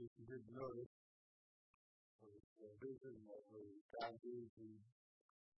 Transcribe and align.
if 0.00 0.08
you 0.16 0.24
didn't 0.24 0.56
notice, 0.56 0.88
was 2.24 2.40
a 2.64 2.72
vision 2.80 3.16
that 3.28 3.44
we 3.52 3.84
God 3.92 4.16
gave 4.24 4.48
to 4.48 4.66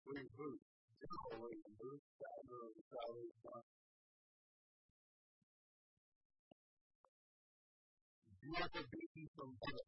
William 0.03 0.31
Booth, 0.35 0.67
General 0.99 1.47
William 1.47 1.75
Booth, 1.79 2.03
founder 2.19 2.59
of 2.67 2.75
the 2.75 2.83
Salvation 2.91 3.39
Army. 3.55 3.71
A 8.43 8.83
vision 8.83 9.27
from 9.39 9.55
heaven. 9.63 9.87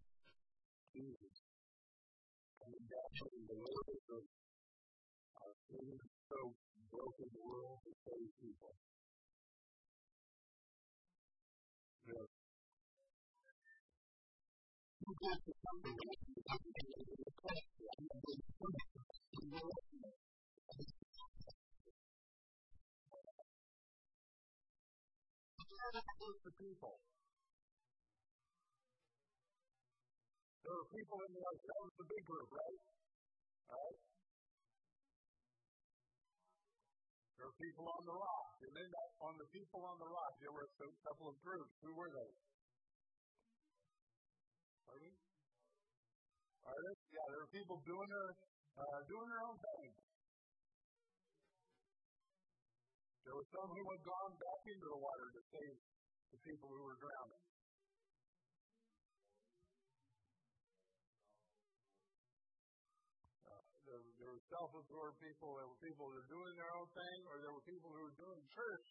Jesus. 0.95 1.35
Coming 2.63 2.87
down 2.87 3.11
from 3.19 3.35
the 3.51 3.59
layers 3.59 4.07
of 4.15 4.23
our 5.43 5.55
sin 5.67 5.99
so 6.31 6.55
broken 6.95 7.31
world 7.43 7.83
to 7.83 7.91
save 8.07 8.31
people. 8.39 8.75
People. 26.65 26.97
There 30.65 30.73
were 30.73 30.89
people 30.89 31.19
in 31.21 31.31
the 31.37 31.43
that 31.45 31.79
was 31.85 31.93
the 32.01 32.07
big 32.09 32.25
group, 32.25 32.49
right? 32.49 32.81
Right? 33.69 33.99
There 37.37 37.45
were 37.53 37.59
people 37.61 37.85
on 37.85 38.03
the 38.09 38.17
rock. 38.17 38.49
And 38.65 38.73
then 38.73 38.89
on 39.21 39.37
the 39.37 39.45
people 39.53 39.85
on 39.85 40.01
the 40.01 40.09
rock, 40.09 40.33
there 40.41 40.49
were 40.57 40.65
a 40.65 40.73
couple 41.05 41.29
of 41.29 41.37
groups. 41.45 41.69
Who 41.85 41.93
were 41.93 42.09
they? 42.09 42.54
Pardon 44.95 45.11
me? 45.11 45.19
Artists? 46.63 47.07
Yeah, 47.11 47.27
there 47.35 47.43
were 47.43 47.51
people 47.51 47.83
doing 47.83 48.09
their 48.15 48.31
uh, 48.79 48.99
doing 49.11 49.27
their 49.27 49.43
own 49.43 49.59
thing. 49.59 49.91
There 53.27 53.35
were 53.35 53.49
some 53.51 53.69
who 53.75 53.83
had 53.91 54.03
gone 54.07 54.33
back 54.39 54.63
into 54.71 54.87
the 54.87 55.01
water 55.03 55.27
to 55.35 55.43
save 55.51 55.77
the 56.31 56.39
people 56.47 56.71
who 56.71 56.79
were 56.79 56.95
drowning. 56.95 57.43
There, 63.83 64.31
were 64.31 64.47
self-absorbed 64.47 65.19
people, 65.19 65.59
there 65.59 65.71
were 65.71 65.83
people 65.83 66.07
that 66.07 66.23
were 66.23 66.31
doing 66.31 66.55
their 66.55 66.71
own 66.71 66.89
thing, 66.95 67.19
or 67.31 67.43
there 67.43 67.51
were 67.51 67.67
people 67.67 67.91
who 67.91 68.03
were 68.03 68.19
doing 68.19 68.43
church. 68.47 68.87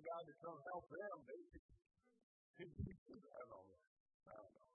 Asking 0.00 0.08
God 0.08 0.24
to 0.24 0.34
come 0.40 0.56
help 0.72 0.88
them, 0.88 1.16
basically. 1.28 1.76
I 2.60 3.44
don't 3.44 3.52
know. 3.52 3.64
I 4.24 4.32
don't 4.32 4.52
know. 4.56 4.68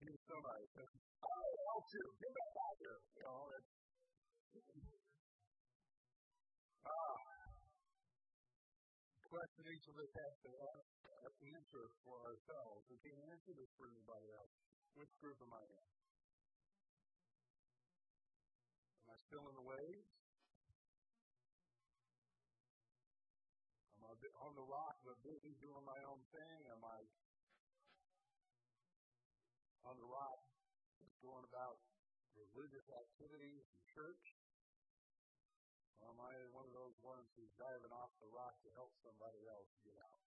He 0.00 0.08
was 0.08 0.22
so 0.24 0.36
nice. 0.40 0.70
I'll 0.80 1.56
help 1.76 1.84
you. 1.92 2.04
Get 2.20 2.32
back 2.32 2.54
out 2.56 2.76
here. 2.80 2.98
You 3.20 3.24
know, 3.24 3.52
it's, 3.56 3.68
ah. 6.88 7.16
Question 9.28 9.64
each 9.70 9.86
of 9.86 9.96
us 10.00 10.10
has 10.10 10.34
to 10.42 10.50
ask 10.50 10.88
answer 11.40 11.84
for 12.04 12.16
ourselves. 12.24 12.82
We 12.90 12.98
can't 13.04 13.20
answer 13.30 13.52
this 13.54 13.70
for 13.76 13.86
anybody 13.92 14.28
else. 14.34 14.52
Which 14.96 15.12
group 15.20 15.38
am 15.40 15.52
I 15.54 15.62
in? 15.62 15.86
Am 19.04 19.14
I 19.14 19.16
still 19.28 19.44
in 19.48 19.54
the 19.54 19.64
waves? 19.68 20.19
On 24.40 24.52
the 24.52 24.66
rock 24.68 25.00
but 25.04 25.16
busy 25.24 25.56
doing 25.64 25.84
my 25.88 25.96
own 26.04 26.20
thing? 26.34 26.58
Am 26.68 26.84
I 26.84 27.00
on 29.88 29.96
the 29.96 30.08
rock 30.08 30.44
going 31.24 31.44
about 31.48 31.80
religious 32.36 32.84
activities 32.92 33.64
in 33.64 33.80
church? 33.88 34.36
Or 36.00 36.12
am 36.12 36.20
I 36.20 36.32
one 36.52 36.64
of 36.64 36.72
those 36.76 36.96
ones 37.04 37.28
who's 37.36 37.52
diving 37.60 37.92
off 37.92 38.12
the 38.20 38.28
rock 38.32 38.56
to 38.64 38.70
help 38.76 38.92
somebody 39.04 39.44
else 39.48 39.68
get 39.84 39.96
out? 40.00 40.20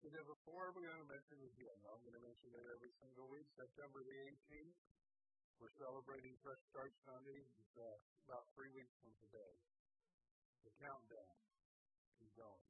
mentioned 0.00 0.16
it 0.16 0.32
before. 0.32 0.72
We're 0.72 0.88
going 0.88 1.02
to 1.02 1.12
mention 1.12 1.36
it 1.44 1.52
again. 1.60 1.76
I'm 1.84 2.00
going 2.00 2.16
to 2.16 2.24
mention 2.24 2.48
it 2.56 2.64
every 2.72 2.88
single 3.04 3.28
week. 3.28 3.44
September 3.52 4.00
the 4.00 4.16
18th, 4.32 4.78
we're 5.60 5.76
celebrating 5.76 6.32
Fresh 6.40 6.64
Start 6.72 6.88
Sunday. 7.04 7.36
It's 7.36 7.76
uh, 7.76 7.84
about 8.32 8.48
three 8.56 8.72
weeks 8.72 8.96
from 9.04 9.12
today. 9.20 9.52
The 10.64 10.72
countdown 10.80 11.36
is 12.24 12.32
going. 12.32 12.66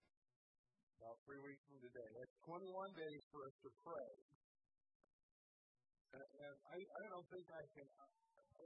About 0.98 1.16
three 1.22 1.38
weeks 1.38 1.62
from 1.70 1.78
today. 1.86 2.08
That's 2.18 2.36
21 2.50 2.66
days 2.98 3.22
for 3.30 3.46
us 3.46 3.54
to 3.62 3.70
pray. 3.86 4.12
And, 6.18 6.26
and 6.26 6.54
I, 6.74 6.78
I 6.82 7.04
don't 7.14 7.28
think 7.30 7.46
I 7.54 7.64
can 7.78 7.88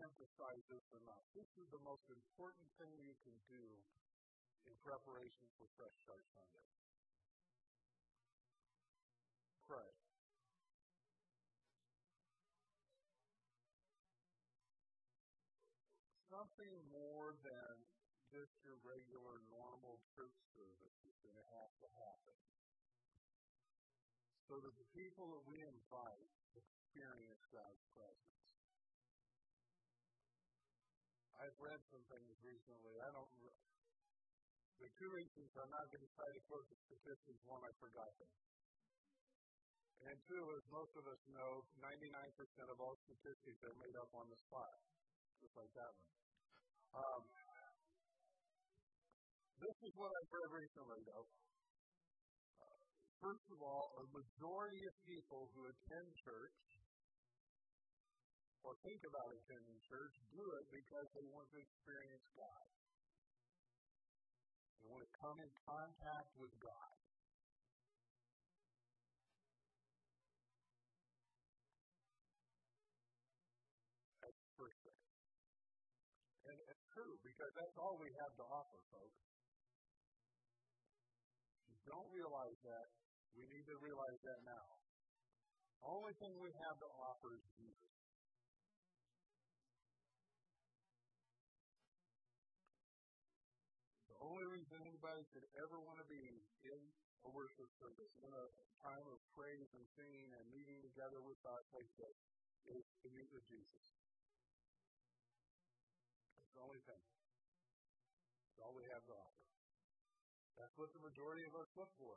emphasize 0.00 0.64
this 0.72 0.86
enough. 1.04 1.24
This 1.36 1.50
is 1.60 1.68
the 1.68 1.82
most 1.84 2.08
important 2.08 2.68
thing 2.80 2.96
you 3.04 3.16
can 3.28 3.36
do 3.52 3.64
in 4.64 4.74
preparation 4.80 5.46
for 5.60 5.68
Fresh 5.76 5.96
Start 6.08 6.24
Sunday 6.32 6.64
pray. 9.64 10.03
Something 16.44 16.76
more 16.92 17.32
than 17.40 17.72
just 18.28 18.52
your 18.68 18.76
regular 18.84 19.40
normal 19.48 19.96
church 20.12 20.36
service 20.52 20.92
is 21.08 21.16
going 21.24 21.40
to 21.40 21.48
have 21.56 21.72
to 21.80 21.88
happen. 21.96 22.36
So 24.44 24.60
that 24.60 24.76
the 24.76 24.84
people 24.92 25.24
that 25.32 25.44
we 25.48 25.64
invite 25.64 26.28
experience 26.52 27.40
God's 27.48 27.80
presence. 27.96 28.44
I've 31.40 31.56
read 31.56 31.80
some 31.88 32.04
things 32.12 32.36
recently. 32.44 32.92
I 33.00 33.08
don't. 33.08 33.32
The 34.84 34.92
two 35.00 35.08
reasons 35.16 35.48
I'm 35.56 35.72
not 35.72 35.88
going 35.88 36.04
to 36.04 36.12
try 36.12 36.28
to 36.28 36.42
quote 36.44 36.68
the 36.68 36.76
statistics. 36.92 37.40
One, 37.48 37.64
I 37.64 37.72
forgot 37.80 38.12
them. 38.20 38.28
And 40.12 40.20
two, 40.28 40.44
as 40.60 40.64
most 40.68 40.92
of 41.00 41.08
us 41.08 41.24
know, 41.32 41.64
99% 41.80 42.04
of 42.68 42.76
all 42.84 43.00
statistics 43.08 43.64
are 43.64 43.72
made 43.80 43.96
up 43.96 44.12
on 44.12 44.28
the 44.28 44.36
spot, 44.44 44.76
just 45.40 45.56
like 45.56 45.72
that 45.80 45.88
one. 45.88 46.23
Um, 46.94 47.26
this 49.58 49.76
is 49.82 49.92
what 49.98 50.14
I've 50.14 50.30
read 50.30 50.50
recently, 50.54 51.02
though. 51.10 51.26
First 53.18 53.46
of 53.50 53.58
all, 53.66 53.98
a 53.98 54.04
majority 54.14 54.82
of 54.86 54.94
people 55.02 55.50
who 55.56 55.66
attend 55.66 56.06
church 56.22 56.60
or 58.62 58.78
think 58.86 59.00
about 59.02 59.26
attending 59.42 59.78
church 59.90 60.14
do 60.30 60.44
it 60.60 60.64
because 60.70 61.08
they 61.18 61.26
want 61.34 61.50
to 61.50 61.58
experience 61.58 62.26
God. 62.38 62.66
They 64.78 64.86
want 64.86 65.02
to 65.02 65.12
come 65.18 65.36
in 65.42 65.50
contact 65.66 66.30
with 66.38 66.52
God. 66.62 66.94
True 76.94 77.18
because 77.26 77.50
that's 77.58 77.76
all 77.82 77.98
we 77.98 78.06
have 78.22 78.34
to 78.38 78.44
offer, 78.46 78.78
folks. 78.94 79.18
If 81.66 81.74
you 81.74 81.78
don't 81.90 82.10
realize 82.14 82.58
that, 82.62 82.86
we 83.34 83.42
need 83.50 83.66
to 83.66 83.76
realize 83.82 84.20
that 84.22 84.40
now. 84.46 84.66
The 85.82 85.90
only 85.90 86.14
thing 86.22 86.38
we 86.38 86.54
have 86.70 86.78
to 86.78 86.88
offer 87.02 87.34
is 87.34 87.44
Jesus. 87.58 87.92
The 94.14 94.18
only 94.22 94.46
reason 94.54 94.78
anybody 94.86 95.26
could 95.34 95.44
ever 95.66 95.76
want 95.82 95.98
to 95.98 96.06
be 96.06 96.22
in 96.62 96.80
a 97.26 97.28
worship 97.34 97.68
service, 97.82 98.12
in 98.22 98.30
a 98.30 98.46
time 98.86 99.04
of 99.10 99.18
praise 99.34 99.68
and 99.74 99.84
singing 99.98 100.30
and 100.30 100.44
meeting 100.54 100.78
together 100.80 101.18
with 101.26 101.36
God 101.42 101.60
like 101.74 101.90
this, 101.98 102.16
is 102.70 102.84
to 103.02 103.08
meet 103.12 103.28
with 103.34 103.44
Jesus 103.50 104.03
the 106.54 106.62
only 106.62 106.82
thing. 106.86 107.02
It's 108.54 108.60
all 108.62 108.74
we 108.74 108.86
have 108.94 109.04
to 109.10 109.14
offer. 109.18 109.44
That's 110.54 110.74
what 110.78 110.90
the 110.94 111.02
majority 111.02 111.42
of 111.50 111.54
us 111.58 111.68
look 111.74 111.90
for. 111.98 112.14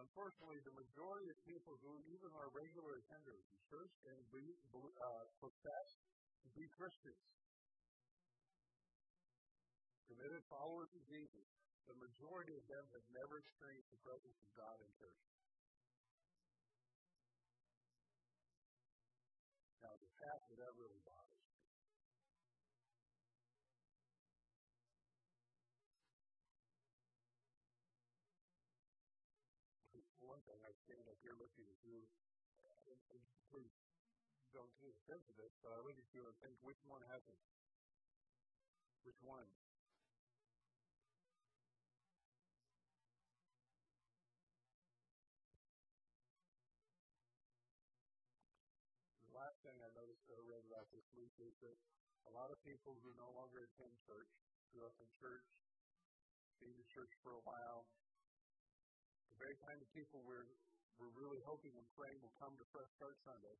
Unfortunately, 0.00 0.56
the 0.64 0.72
majority 0.80 1.28
of 1.28 1.36
people 1.44 1.76
who 1.84 1.92
even 2.08 2.30
are 2.40 2.48
regular 2.56 2.96
attenders 3.04 3.44
in 3.52 3.58
church 3.68 3.92
and 4.08 4.18
be, 4.32 4.44
uh, 4.48 5.24
profess 5.44 5.88
to 6.40 6.48
be 6.56 6.64
Christians, 6.72 7.20
committed 10.08 10.40
followers 10.48 10.88
of 10.96 11.02
Jesus, 11.04 11.46
the 11.84 11.96
majority 12.00 12.54
of 12.56 12.64
them 12.70 12.84
have 12.96 13.06
never 13.12 13.44
experienced 13.44 13.90
the 13.92 14.00
presence 14.00 14.38
of 14.40 14.50
God 14.56 14.76
in 14.80 14.90
church. 14.96 15.20
Now, 19.84 19.94
the 20.00 20.12
fact 20.16 20.42
that 20.48 20.58
that 20.64 20.72
really 20.80 21.02
bothers 21.04 21.29
stand 30.84 31.04
up 31.08 31.18
here 31.20 31.36
looking 31.36 31.66
at 31.68 31.80
you, 31.84 32.06
and, 32.88 33.22
please 33.50 33.74
don't 34.54 34.70
offense 34.82 35.26
to 35.30 35.34
this, 35.38 35.54
but 35.62 35.70
I 35.74 35.78
look 35.82 35.98
at 35.98 36.10
you 36.10 36.26
and 36.26 36.34
think, 36.42 36.58
which 36.62 36.80
one 36.86 37.02
hasn't? 37.06 37.38
Which 39.06 39.18
one? 39.22 39.46
The 49.30 49.34
last 49.38 49.58
thing 49.62 49.78
I 49.78 49.90
noticed 49.94 50.26
that 50.26 50.38
I 50.38 50.44
read 50.46 50.66
about 50.66 50.90
this 50.90 51.06
week 51.14 51.34
is 51.38 51.54
that 51.62 51.78
a 52.26 52.32
lot 52.34 52.50
of 52.50 52.58
people 52.66 52.98
who 53.02 53.14
no 53.16 53.30
longer 53.34 53.64
attend 53.64 53.94
church, 54.04 54.30
grew 54.74 54.86
up 54.86 54.94
in 55.02 55.08
church, 55.18 55.46
been 56.62 56.74
to 56.74 56.86
church 56.92 57.10
for 57.24 57.34
a 57.34 57.42
while, 57.42 57.88
the 59.30 59.38
very 59.40 59.56
kind 59.64 59.80
of 59.80 59.88
people 59.96 60.20
we're, 60.26 60.46
we're 61.00 61.16
really 61.16 61.40
hoping 61.48 61.72
and 61.80 61.88
praying 61.96 62.20
will 62.20 62.36
come 62.36 62.52
to 62.60 62.66
Fresh 62.68 62.92
Start 63.00 63.16
Sunday, 63.24 63.56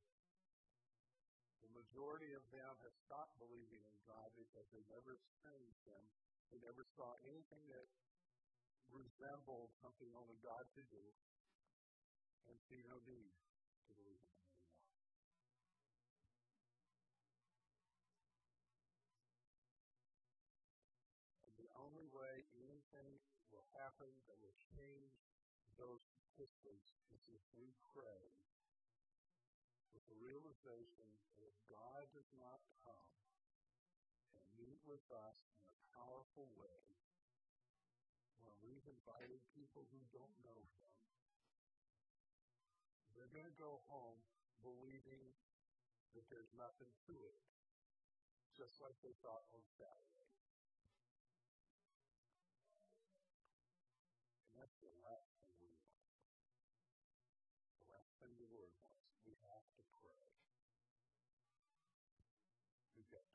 the 1.65 1.73
majority 1.73 2.37
of 2.37 2.45
them 2.53 2.77
have 2.85 2.93
stopped 3.09 3.33
believing 3.41 3.81
in 3.81 3.97
God 4.05 4.29
because 4.37 4.69
they 4.69 4.85
never 4.93 5.17
experienced 5.17 5.81
Him. 5.81 6.05
They 6.53 6.61
never 6.61 6.85
saw 6.93 7.17
anything 7.25 7.65
that 7.73 7.89
resembled 8.93 9.73
something 9.81 10.13
only 10.13 10.37
God 10.45 10.69
could 10.77 10.85
do, 10.93 11.05
and 12.45 12.57
see 12.69 12.85
no 12.85 13.01
need 13.09 13.33
to 13.89 13.91
believe 13.97 14.21
in 14.21 14.33
Him 14.37 14.45
anymore. 14.53 14.85
And 21.49 21.53
the 21.57 21.69
only 21.73 22.05
way 22.13 22.45
anything 22.53 23.17
will 23.49 23.65
happen 23.81 24.11
that 24.29 24.37
will 24.43 24.57
change 24.77 25.15
those 25.79 26.03
statistics 26.41 26.97
is 27.13 27.21
if 27.37 27.45
we 27.53 27.69
pray 27.93 28.25
with 29.93 30.01
the 30.09 30.17
realization 30.17 31.05
that 31.37 31.45
if 31.45 31.53
God 31.69 32.01
does 32.17 32.33
not 32.33 32.57
come 32.81 33.13
and 34.33 34.45
meet 34.57 34.81
with 34.89 35.05
us 35.13 35.37
in 35.61 35.69
a 35.69 35.77
powerful 35.93 36.49
way, 36.57 36.81
when 38.41 38.57
we've 38.65 38.89
invited 38.89 39.37
people 39.53 39.85
who 39.93 40.01
don't 40.09 40.33
know 40.41 40.57
Him, 40.57 40.97
they're 43.13 43.29
going 43.29 43.45
to 43.45 43.61
go 43.61 43.85
home 43.85 44.17
believing 44.65 45.21
that 46.17 46.25
there's 46.33 46.49
nothing 46.57 46.89
to 47.05 47.13
it, 47.21 47.37
just 48.57 48.81
like 48.81 48.97
they 49.05 49.13
thought 49.21 49.45
on 49.53 49.61
Saturday. 49.77 50.33
And 54.49 54.57
that's 54.57 54.73
the 54.81 54.89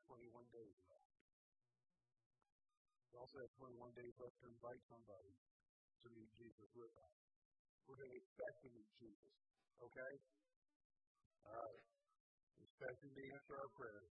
21 0.07 0.47
days 0.55 0.77
left. 0.87 1.11
We 3.11 3.15
also 3.19 3.37
have 3.43 3.53
21 3.59 3.91
days 3.99 4.15
left 4.17 4.35
to 4.39 4.47
invite 4.47 4.83
somebody 4.87 5.33
to 5.35 6.07
meet 6.15 6.31
Jesus 6.39 6.69
with 6.75 6.93
us. 6.95 7.15
We're 7.87 7.99
going 7.99 8.13
to 8.15 8.19
expect 8.19 8.55
to 8.63 8.69
meet 8.71 8.89
Jesus. 8.99 9.35
Okay? 9.83 10.13
All 11.47 11.59
right. 11.59 11.83
Expecting 12.57 13.11
to 13.11 13.23
answer 13.35 13.53
our 13.59 13.71
prayers. 13.75 14.13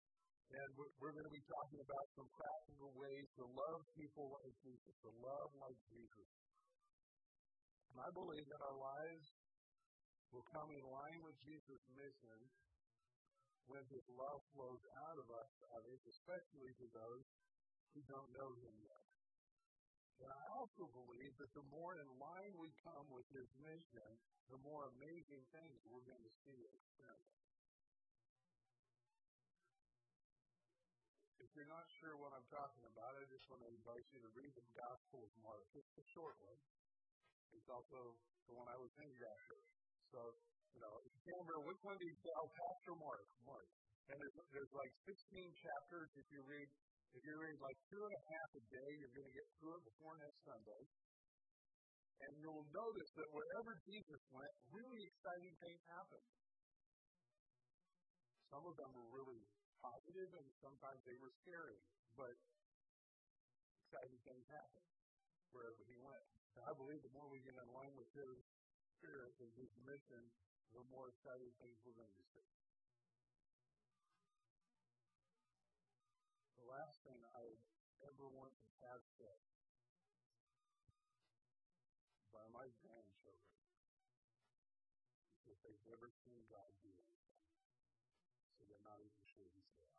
And 0.50 0.70
we're, 0.74 0.90
we're 0.98 1.14
going 1.14 1.30
to 1.30 1.36
be 1.36 1.46
talking 1.46 1.80
about 1.86 2.06
some 2.18 2.30
practical 2.34 2.90
ways 2.98 3.28
to 3.38 3.44
love 3.46 3.82
people 3.94 4.34
like 4.34 4.56
Jesus, 4.66 4.94
to 5.06 5.12
love 5.22 5.50
like 5.62 5.80
Jesus. 5.94 6.30
And 7.94 7.98
I 8.02 8.10
believe 8.18 8.48
that 8.50 8.62
our 8.66 8.78
lives 8.78 9.28
will 10.34 10.46
come 10.50 10.70
in 10.74 10.86
line 10.90 11.20
with 11.22 11.38
Jesus' 11.46 11.86
mission 11.94 12.40
when 13.70 13.86
his 13.94 14.04
love 14.18 14.42
flows 14.58 14.82
out 15.06 15.18
of 15.22 15.30
us, 15.30 15.50
others, 15.78 16.02
especially 16.10 16.74
to 16.82 16.88
those 16.90 17.26
who 17.94 18.02
don't 18.10 18.34
know 18.34 18.50
him 18.66 18.76
yet. 18.82 19.06
And 20.20 20.34
I 20.34 20.44
also 20.52 20.90
believe 20.92 21.32
that 21.40 21.54
the 21.56 21.64
more 21.72 21.96
in 21.96 22.10
line 22.20 22.52
we 22.60 22.74
come 22.84 23.08
with 23.14 23.30
his 23.32 23.48
mission, 23.64 24.10
the 24.52 24.60
more 24.66 24.90
amazing 24.98 25.46
things 25.56 25.80
we're 25.88 26.04
going 26.04 26.26
to 26.26 26.36
see 26.44 26.60
and 26.60 26.74
experience. 26.76 27.40
If 31.40 31.48
you're 31.56 31.72
not 31.72 31.88
sure 32.04 32.20
what 32.20 32.36
I'm 32.36 32.46
talking 32.52 32.84
about, 32.84 33.16
I 33.16 33.24
just 33.32 33.48
want 33.48 33.64
to 33.64 33.72
invite 33.72 34.06
you 34.12 34.20
to 34.20 34.32
read 34.36 34.52
the 34.60 34.66
Gospel 34.76 35.24
of 35.24 35.32
Mark. 35.40 35.66
It's 35.72 35.96
a 35.96 36.08
short 36.12 36.36
one. 36.44 36.60
It's 37.56 37.72
also 37.72 38.20
the 38.50 38.54
one 38.60 38.68
I 38.68 38.78
was 38.78 38.92
named 39.00 39.24
after. 39.24 39.58
So, 40.12 40.20
you 40.74 40.80
know, 40.82 40.96
you 41.02 41.20
can't 41.26 41.42
remember 41.42 41.66
which 41.66 41.82
one 41.82 41.98
do 41.98 42.06
you 42.06 42.18
tell, 42.22 42.46
oh, 42.46 42.50
Pastor 42.54 42.96
Mark, 43.00 43.26
Mark. 43.46 43.68
And 44.10 44.18
there's, 44.18 44.38
there's 44.54 44.74
like 44.74 44.94
16 45.06 45.64
chapters 45.66 46.10
if 46.18 46.28
you 46.34 46.42
read. 46.46 46.70
If 47.10 47.26
you 47.26 47.34
read 47.42 47.58
like 47.58 47.78
two 47.90 48.02
and 48.06 48.14
a 48.14 48.22
half 48.22 48.50
a 48.54 48.64
day, 48.70 48.90
you're 49.02 49.16
going 49.18 49.26
to 49.26 49.34
get 49.34 49.48
through 49.58 49.76
it 49.82 49.84
before 49.86 50.14
next 50.22 50.40
Sunday. 50.46 50.84
And 52.22 52.32
you'll 52.38 52.68
notice 52.70 53.12
that 53.18 53.30
wherever 53.34 53.72
Jesus 53.82 54.22
went, 54.30 54.54
really 54.70 55.02
exciting 55.10 55.54
things 55.58 55.82
happened. 55.90 56.28
Some 58.54 58.66
of 58.66 58.78
them 58.78 58.92
were 58.94 59.10
really 59.10 59.42
positive, 59.82 60.30
and 60.38 60.48
sometimes 60.62 61.02
they 61.06 61.18
were 61.18 61.34
scary, 61.46 61.80
but 62.14 62.34
exciting 63.90 64.22
things 64.22 64.46
happened 64.54 64.90
wherever 65.50 65.82
he 65.90 65.98
went. 66.02 66.26
And 66.58 66.64
I 66.70 66.74
believe 66.78 67.02
the 67.02 67.14
more 67.14 67.26
we 67.30 67.42
get 67.42 67.58
in 67.58 67.70
line 67.74 67.94
with 67.98 68.10
his 68.14 68.38
Spirit 69.00 69.32
and 69.40 69.52
His 69.56 69.72
mission, 69.88 70.24
the 70.74 70.86
more 70.94 71.10
exciting 71.10 71.50
things 71.58 71.78
we're 71.82 71.98
going 71.98 72.14
to 72.14 72.26
see. 72.32 72.46
The 76.62 76.68
last 76.70 77.02
thing 77.02 77.18
I 77.34 77.46
ever 78.06 78.30
want 78.30 78.54
to 78.54 78.70
have 78.86 79.02
said 79.18 79.40
by 82.30 82.46
my 82.54 82.70
grandchildren 82.86 83.58
is 85.34 85.42
that 85.50 85.58
they've 85.66 85.86
never 85.90 86.14
seen 86.22 86.46
God 86.48 86.70
do 86.86 86.92
anything, 86.94 87.42
so 88.54 88.64
they're 88.70 88.86
not 88.86 89.02
even 89.02 89.24
sure 89.34 89.50
He's 89.50 89.74
there. 89.74 89.90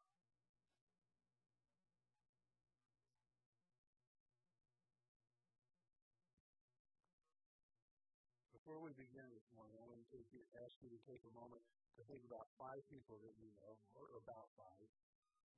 before 8.71 8.80
we 8.91 9.07
begin 9.07 9.31
this 9.31 9.47
morning, 9.55 9.79
I 9.79 9.87
want 9.87 10.03
to 10.03 10.11
take 10.11 10.27
you, 10.35 10.43
ask 10.67 10.75
you 10.83 10.91
to 10.91 10.99
take 11.07 11.23
a 11.23 11.31
moment 11.31 11.63
to 11.95 12.03
think 12.11 12.27
about 12.27 12.43
five 12.59 12.83
people 12.91 13.23
that 13.23 13.39
you 13.39 13.47
know, 13.55 13.71
or 13.95 14.19
about 14.19 14.51
five, 14.59 14.91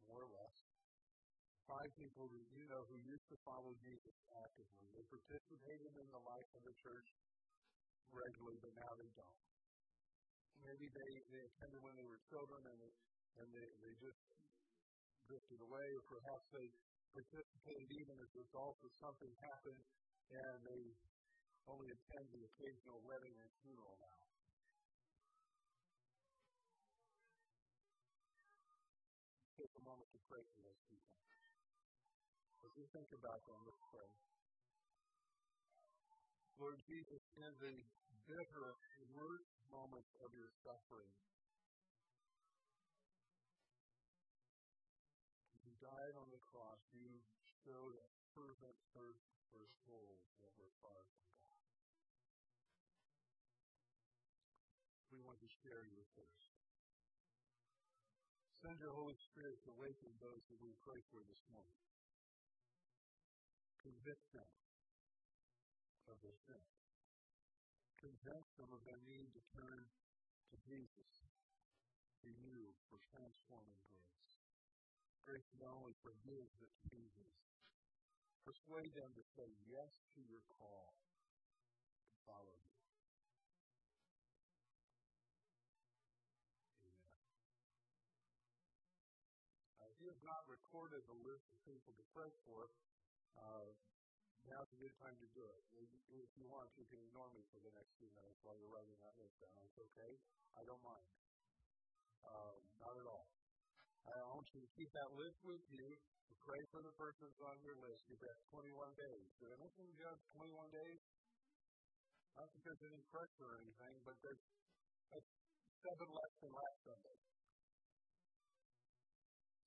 more 0.05 0.21
or 0.21 0.33
less. 0.37 0.57
Five 1.65 1.91
people 1.97 2.29
that 2.29 2.47
you 2.53 2.69
know 2.69 2.85
who 2.93 3.01
used 3.01 3.25
to 3.33 3.41
follow 3.49 3.73
Jesus 3.81 4.13
actively. 4.37 4.85
They 4.93 5.05
participated 5.09 5.93
in 5.97 6.09
the 6.13 6.21
life 6.29 6.51
of 6.53 6.61
the 6.61 6.77
church 6.77 7.09
regularly, 8.13 8.61
but 8.61 8.77
now 8.77 8.93
they 9.01 9.09
don't. 9.17 9.41
Maybe 10.69 10.93
they, 10.93 11.13
they 11.33 11.43
attended 11.57 11.81
when 11.81 11.97
they 11.97 12.05
were 12.05 12.21
children 12.29 12.61
and 12.69 12.77
they, 12.85 12.93
and 13.41 13.49
they, 13.49 13.69
they 13.81 13.93
just 13.97 14.21
drifted 15.25 15.61
away, 15.65 15.89
or 15.97 16.05
perhaps 16.05 16.45
they 16.53 16.69
participated 17.17 17.89
even 17.97 18.13
as 18.13 18.29
a 18.29 18.41
result 18.45 18.77
of 18.85 18.93
something 19.01 19.33
happened 19.41 19.81
and 20.37 20.57
they 20.69 20.85
only 21.71 21.89
attend 21.95 22.27
the 22.35 22.43
occasional 22.43 22.99
wedding 23.07 23.35
and 23.39 23.51
funeral 23.63 23.95
now. 24.03 24.21
Take 29.55 29.75
a 29.79 29.85
moment 29.87 30.11
to 30.11 30.21
pray 30.27 30.43
for 30.43 30.61
those 30.67 30.83
people. 30.91 31.15
As 32.67 32.73
you 32.75 32.87
think 32.91 33.11
about 33.15 33.41
them, 33.47 33.59
let's 33.63 33.85
pray. 33.95 34.11
Lord 36.59 36.79
Jesus, 36.87 37.23
in 37.39 37.53
the 37.59 37.77
bitter, 38.27 38.67
worst 39.15 39.55
moments 39.71 40.11
of 40.23 40.31
your 40.35 40.51
suffering, 40.63 41.11
you 45.63 45.71
died 45.79 46.15
on 46.19 46.29
the 46.31 46.43
cross. 46.43 46.83
You 46.95 47.23
showed 47.67 47.95
a 47.99 48.09
fervent 48.35 48.79
thirst 48.95 49.27
for 49.51 49.63
souls 49.87 50.23
that 50.43 50.55
were 50.59 50.75
far 50.83 51.03
share 55.63 55.87
your 55.95 56.07
thirst. 56.19 56.51
Send 58.63 58.79
your 58.83 58.95
Holy 58.95 59.19
Spirit 59.31 59.59
to 59.63 59.75
awaken 59.75 60.11
those 60.19 60.43
that 60.51 60.59
we 60.59 60.75
pray 60.83 60.99
for 61.11 61.23
this 61.27 61.43
morning. 61.51 61.83
Convict 63.83 64.23
them 64.35 64.51
of 66.11 66.19
their 66.23 66.39
sin. 66.47 66.63
Convince 67.99 68.49
them 68.59 68.71
of 68.75 68.83
their 68.83 68.99
need 69.07 69.31
to 69.35 69.43
turn 69.55 69.83
to 70.51 70.57
Jesus, 70.67 71.13
to 72.23 72.31
you, 72.31 72.75
for 72.91 72.99
transforming 73.15 73.79
grace. 73.87 74.31
Grace 75.23 75.51
not 75.63 75.71
only 75.79 75.95
forgives, 76.03 76.51
but 76.59 76.71
changes. 76.91 77.35
Persuade 78.43 78.91
them 78.99 79.15
to 79.15 79.23
say 79.39 79.47
yes 79.71 79.93
to 80.19 80.21
your 80.27 80.43
call 80.59 80.99
to 82.11 82.15
follow 82.27 82.55
you. 82.59 82.72
Recorded 90.73 91.05
the 91.05 91.21
list 91.29 91.45
of 91.53 91.61
people 91.69 91.93
to 91.93 92.05
pray 92.17 92.33
for, 92.49 92.65
uh, 93.37 93.69
now's 94.49 94.73
a 94.73 94.79
good 94.81 94.97
time 95.05 95.13
to 95.21 95.29
do 95.37 95.45
it. 95.45 95.61
If 96.17 96.33
you 96.41 96.49
want, 96.49 96.73
you 96.81 96.89
can 96.89 96.97
ignore 97.13 97.29
me 97.29 97.45
for 97.53 97.61
the 97.61 97.69
next 97.77 97.93
few 98.01 98.09
minutes 98.17 98.41
while 98.41 98.57
you're 98.57 98.73
writing 98.73 98.97
that 99.05 99.13
list 99.21 99.37
down. 99.37 99.53
It's 99.69 99.77
okay. 99.77 100.13
I 100.57 100.65
don't 100.65 100.81
mind. 100.81 101.05
Uh, 102.25 102.57
not 102.81 102.97
at 102.97 103.05
all. 103.05 103.29
I 104.09 104.17
want 104.33 104.49
you 104.57 104.65
to 104.65 104.71
keep 104.73 104.89
that 104.97 105.13
list 105.13 105.37
with 105.45 105.61
you. 105.69 105.93
To 105.93 106.35
pray 106.41 106.63
for 106.73 106.81
the 106.81 106.95
persons 106.97 107.37
on 107.45 107.61
your 107.61 107.77
list. 107.77 108.09
You've 108.09 108.25
got 108.25 108.33
21 108.57 108.73
days. 108.97 109.29
Did 109.45 109.53
I 109.53 109.57
mention 109.61 109.85
you 109.93 110.09
have 110.09 110.17
21 110.33 110.57
days? 110.73 111.01
Not 112.33 112.49
because 112.57 112.81
of 112.81 112.89
any 112.89 113.05
pressure 113.13 113.45
or 113.45 113.61
anything, 113.61 114.01
but 114.09 114.17
there's 114.25 114.41
seven 115.85 116.09
less 116.09 116.35
than 116.41 116.53
last 116.57 116.79
Sunday. 116.89 117.19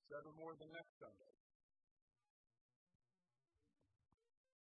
Seven 0.06 0.32
more 0.38 0.54
than 0.54 0.70
next 0.70 0.94
Sunday. 1.02 1.34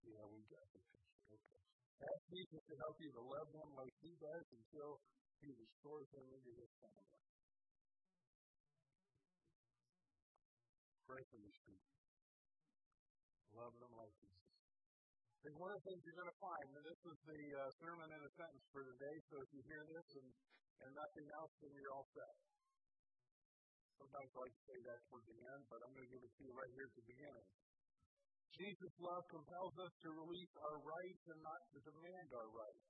Yeah, 0.09 0.25
we 0.25 0.41
got 0.49 0.65
the 0.73 0.81
picture. 0.89 1.21
Okay. 1.37 1.61
Ask 2.01 2.21
Jesus 2.33 2.61
to 2.65 2.73
help 2.81 2.97
you 2.97 3.09
to 3.13 3.21
love 3.21 3.49
them 3.53 3.69
like 3.77 3.93
He 4.01 4.17
does 4.17 4.45
until 4.49 4.97
He 5.45 5.53
restores 5.53 6.09
them 6.17 6.25
into 6.33 6.49
His 6.49 6.71
family. 6.81 7.21
Pray 11.05 11.21
for 11.29 11.37
these 11.37 11.59
people. 11.61 11.93
Love 13.53 13.75
them 13.77 13.93
like 14.01 14.13
Jesus. 14.17 14.49
And 15.45 15.53
one 15.61 15.69
of 15.69 15.77
the 15.77 15.85
things 15.85 16.01
you're 16.09 16.17
going 16.25 16.33
to 16.33 16.41
find, 16.41 16.65
and 16.73 16.83
this 16.89 17.01
is 17.05 17.17
the 17.21 17.41
uh, 17.53 17.69
sermon 17.77 18.09
in 18.09 18.17
a 18.17 18.31
sentence 18.33 18.65
for 18.73 18.81
today, 18.81 19.15
so 19.29 19.45
if 19.45 19.49
you 19.53 19.61
hear 19.69 19.85
this 19.93 20.07
and, 20.17 20.29
and 20.81 20.89
nothing 20.97 21.27
else, 21.37 21.53
then 21.61 21.69
you're 21.77 21.93
all 21.93 22.09
set. 22.17 22.33
Sometimes 23.95 24.29
I 24.35 24.37
like 24.43 24.55
to 24.55 24.65
say 24.67 24.79
that 24.91 24.99
towards 25.07 25.27
the 25.27 25.39
end, 25.39 25.61
but 25.71 25.79
I'm 25.79 25.91
going 25.95 26.07
to 26.07 26.13
give 26.13 26.23
it 26.23 26.33
to 26.35 26.41
you 26.43 26.51
right 26.51 26.73
here 26.75 26.87
at 26.87 26.95
the 26.99 27.07
beginning. 27.07 27.47
Jesus' 28.55 28.97
love 29.03 29.23
compels 29.27 29.75
us 29.83 29.93
to 30.03 30.09
release 30.15 30.53
our 30.63 30.77
rights 30.79 31.23
and 31.27 31.39
not 31.43 31.61
to 31.75 31.77
demand 31.83 32.29
our 32.35 32.49
rights. 32.55 32.87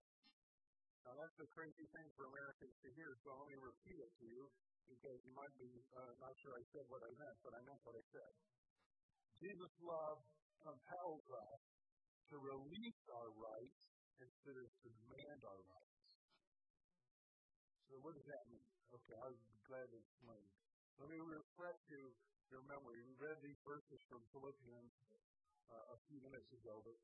Now, 1.05 1.13
that's 1.21 1.38
a 1.41 1.50
crazy 1.53 1.85
thing 1.93 2.07
for 2.17 2.25
Americans 2.29 2.74
to 2.81 2.89
hear, 2.97 3.13
so 3.21 3.38
let 3.38 3.50
me 3.50 3.57
repeat 3.62 3.97
it 4.01 4.13
to 4.21 4.25
you 4.25 4.43
because 4.89 5.17
you 5.25 5.33
might 5.38 5.53
be 5.57 5.69
uh, 5.93 6.13
not 6.21 6.33
sure 6.41 6.53
I 6.57 6.65
said 6.74 6.85
what 6.89 7.01
I 7.05 7.13
meant, 7.17 7.38
but 7.45 7.53
I 7.53 7.62
meant 7.65 7.81
what 7.85 7.97
I 7.97 8.05
said. 8.09 8.33
Jesus' 9.38 9.77
love 9.85 10.17
compels 10.62 11.25
us 11.29 11.62
to 12.33 12.35
release 12.41 13.01
our 13.13 13.29
rights 13.38 13.79
instead 14.17 14.57
of 14.57 14.69
to 14.69 14.88
demand 14.89 15.39
our 15.45 15.62
rights. 15.62 16.01
So, 17.89 18.01
what 18.01 18.17
does 18.17 18.25
that 18.25 18.43
mean? 18.50 18.65
Okay, 18.97 19.15
I'll 19.21 19.33
be 19.33 19.62
glad 19.69 19.85
to 19.85 19.97
explain. 20.01 20.45
Let 20.95 21.11
me 21.11 21.19
refresh 21.19 21.81
you 21.91 22.03
your 22.51 22.63
memory. 22.71 23.03
We 23.03 23.15
read 23.19 23.39
these 23.43 23.59
verses 23.67 23.99
from 24.07 24.23
Philippians 24.31 24.93
uh, 25.67 25.95
a 25.95 25.97
few 26.07 26.19
minutes 26.23 26.49
ago, 26.55 26.79
but 26.87 26.95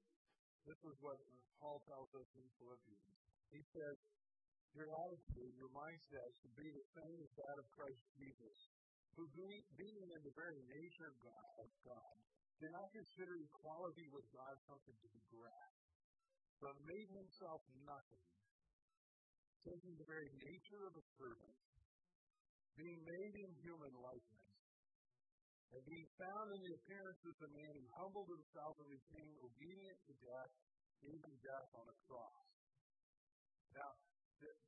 this 0.64 0.80
is 0.80 0.96
what 1.04 1.20
Paul 1.60 1.84
tells 1.90 2.08
us 2.16 2.30
in 2.40 2.46
Philippians. 2.56 3.16
He 3.52 3.62
says, 3.76 3.96
Your 4.78 4.88
attitude, 4.88 5.54
your 5.60 5.74
mindset 5.76 6.30
should 6.40 6.56
be 6.56 6.70
the 6.72 6.88
same 6.96 7.18
as 7.20 7.32
that 7.36 7.58
of 7.60 7.68
Christ 7.76 8.04
Jesus, 8.16 8.58
who, 9.20 9.28
being, 9.36 9.60
in 10.08 10.22
the 10.24 10.36
very 10.40 10.62
nature 10.72 11.12
of 11.12 11.18
God, 11.20 11.52
of 11.60 11.72
God, 11.84 12.16
did 12.64 12.72
not 12.72 12.88
consider 12.96 13.36
equality 13.44 14.08
with 14.14 14.24
God 14.32 14.56
something 14.72 14.96
to 15.04 15.10
be 15.12 15.24
grasped, 15.34 15.92
but 16.64 16.78
made 16.88 17.10
himself 17.12 17.60
nothing, 17.84 18.26
taking 19.68 19.94
the 20.00 20.08
very 20.08 20.30
nature 20.32 20.84
of 20.88 20.94
a 20.96 21.06
servant, 21.20 21.58
being 22.80 23.02
made 23.04 23.34
in 23.36 23.52
human 23.64 23.94
likeness 24.00 24.52
and 25.72 25.82
being 25.88 26.10
found 26.20 26.48
in 26.52 26.60
the 26.68 26.74
appearance 26.84 27.22
of 27.24 27.36
a 27.48 27.50
man, 27.56 27.72
he 27.80 27.88
humbled 27.96 28.28
himself 28.28 28.76
and 28.84 28.92
became 28.92 29.32
obedient 29.40 30.00
to 30.04 30.14
death, 30.20 30.52
even 31.08 31.32
death 31.40 31.70
on 31.80 31.88
a 31.88 31.96
cross. 32.12 32.48
Now, 33.72 33.92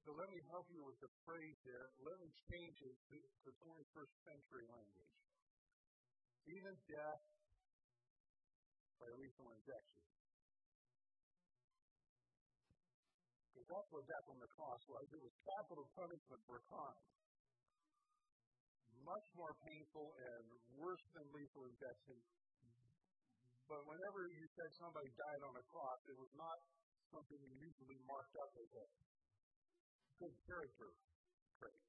so 0.08 0.16
let 0.16 0.32
me 0.32 0.40
help 0.48 0.64
you 0.72 0.80
with 0.80 0.96
the 1.04 1.12
phrase 1.28 1.60
there. 1.68 1.92
Let 2.08 2.16
me 2.24 2.30
change 2.48 2.78
it 2.88 2.96
to, 3.12 3.18
to 3.20 3.50
21st 3.52 4.14
century 4.24 4.66
language. 4.72 5.16
Even 6.48 6.74
death 6.88 7.24
by 8.96 9.10
lethal 9.20 9.52
injection. 9.60 10.04
Because 13.52 13.68
that's 13.68 13.90
what 13.92 14.04
death 14.08 14.28
on 14.32 14.40
the 14.40 14.52
cross 14.56 14.82
was. 14.88 15.04
It 15.12 15.20
was 15.20 15.36
capital 15.44 15.88
punishment 16.00 16.42
for 16.48 16.64
crime 16.72 17.04
much 19.04 19.28
more 19.36 19.54
painful 19.68 20.08
and 20.16 20.44
worse 20.80 21.06
than 21.16 21.26
lethal 21.36 21.64
injection. 21.68 22.18
But 23.68 23.84
whenever 23.88 24.28
you 24.32 24.46
said 24.56 24.70
somebody 24.80 25.08
died 25.16 25.42
on 25.48 25.54
a 25.56 25.66
cross, 25.72 26.00
it 26.08 26.18
was 26.20 26.32
not 26.36 26.58
something 27.12 27.40
usually 27.60 28.00
marked 28.08 28.36
up 28.40 28.52
as 28.60 28.70
a 28.74 28.86
good 30.20 30.36
character 30.48 30.90
trait. 31.60 31.84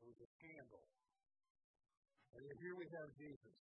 It 0.00 0.06
was 0.08 0.18
a 0.20 0.28
scandal. 0.40 0.84
And 2.36 2.42
here 2.60 2.76
we 2.76 2.84
have 3.00 3.08
Jesus, 3.16 3.56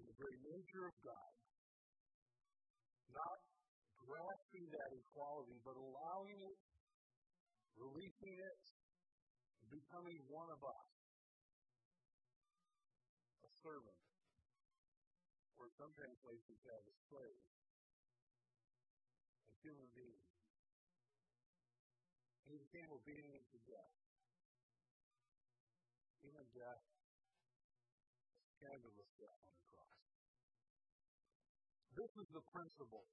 in 0.00 0.04
the 0.08 0.16
very 0.16 0.38
nature 0.40 0.88
of 0.88 0.96
God, 1.04 1.32
not 3.12 3.38
grasping 4.00 4.66
that 4.72 4.90
equality, 4.96 5.60
but 5.60 5.76
allowing 5.76 6.38
it, 6.40 6.58
releasing 7.76 8.36
it, 8.40 8.62
becoming 9.70 10.18
one 10.30 10.50
of 10.50 10.60
us, 10.62 10.88
a 13.42 13.50
servant, 13.62 14.02
or 15.58 15.66
some 15.80 15.90
translations 15.96 16.60
have 16.68 16.84
a 16.84 16.94
slave, 17.08 17.44
a 19.48 19.54
human 19.64 19.88
being. 19.96 20.26
And 22.46 22.54
he 22.54 22.58
became 22.62 22.86
obedient 22.92 23.42
to 23.50 23.58
death. 23.66 23.94
Even 26.22 26.46
death, 26.54 26.84
a 28.38 28.48
scandalous 28.58 29.10
death 29.18 29.40
on 29.46 29.54
the 29.56 29.66
cross. 29.70 29.98
This 31.96 32.12
is 32.22 32.28
the 32.34 32.44
principle 32.54 33.06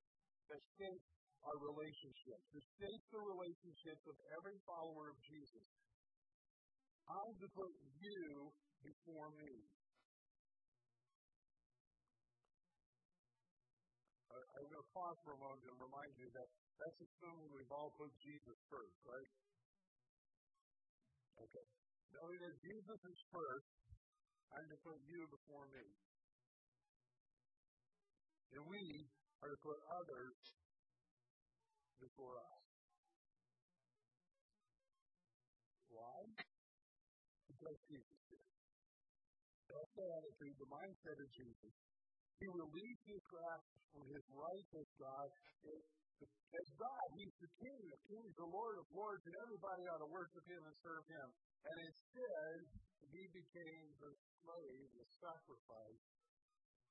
that 0.49 0.61
shapes 0.77 1.09
our 1.43 1.57
relationships, 1.59 2.45
that 2.53 2.65
shapes 2.79 3.07
the 3.11 3.23
relationships 3.23 4.03
of 4.07 4.15
every 4.37 4.57
follower 4.67 5.11
of 5.11 5.17
Jesus. 5.23 5.65
To 7.03 7.49
put 7.59 7.75
you 7.99 8.55
before 8.79 9.27
me. 9.35 9.51
I'm 14.31 14.63
going 14.63 14.79
to 14.79 14.91
pause 14.95 15.19
for 15.27 15.35
a 15.35 15.39
moment 15.43 15.67
and 15.67 15.75
remind 15.75 16.15
you 16.15 16.31
that 16.31 16.47
that's 16.79 16.99
assuming 17.03 17.51
we've 17.51 17.73
all 17.75 17.91
put 17.99 18.07
Jesus 18.23 18.55
first, 18.71 18.95
right? 19.03 19.31
Okay. 21.43 21.67
Knowing 22.15 22.39
that 22.47 22.55
Jesus 22.63 22.99
is 23.11 23.19
first, 23.27 23.67
I'm 24.55 24.63
to 24.71 24.79
put 24.87 24.95
you 25.03 25.27
before 25.27 25.67
me. 25.75 25.83
And 28.55 28.63
we 28.71 28.83
are 29.43 29.51
to 29.51 29.59
put 29.59 29.79
others 29.99 30.35
before 31.99 32.39
us. 32.39 32.72
Like 37.73 37.89
Jesus 37.89 38.21
did. 38.29 38.45
That's 39.65 39.93
the 39.97 40.05
attitude, 40.05 40.55
the 40.61 40.69
mindset 40.69 41.17
of 41.17 41.29
Jesus. 41.33 41.73
He 42.37 42.47
released 42.53 43.05
his 43.09 43.23
grasp 43.25 43.73
from 43.89 44.05
his 44.13 44.25
right 44.29 44.69
as 44.77 44.89
God. 45.01 45.27
As 46.53 46.67
God, 46.77 47.07
he's 47.17 47.35
the 47.41 47.51
King 47.57 47.83
of 47.89 47.99
kings, 48.05 48.33
the 48.37 48.45
Lord 48.53 48.77
of 48.77 48.85
lords, 48.93 49.25
and 49.25 49.35
everybody 49.41 49.83
ought 49.89 50.05
to 50.05 50.11
worship 50.13 50.45
him 50.45 50.61
and 50.61 50.75
serve 50.85 51.05
him. 51.09 51.27
And 51.65 51.77
instead, 51.89 52.55
he 53.09 53.23
became 53.33 53.87
the 53.97 54.13
slave, 54.13 54.87
the 54.93 55.07
sacrifice 55.17 56.05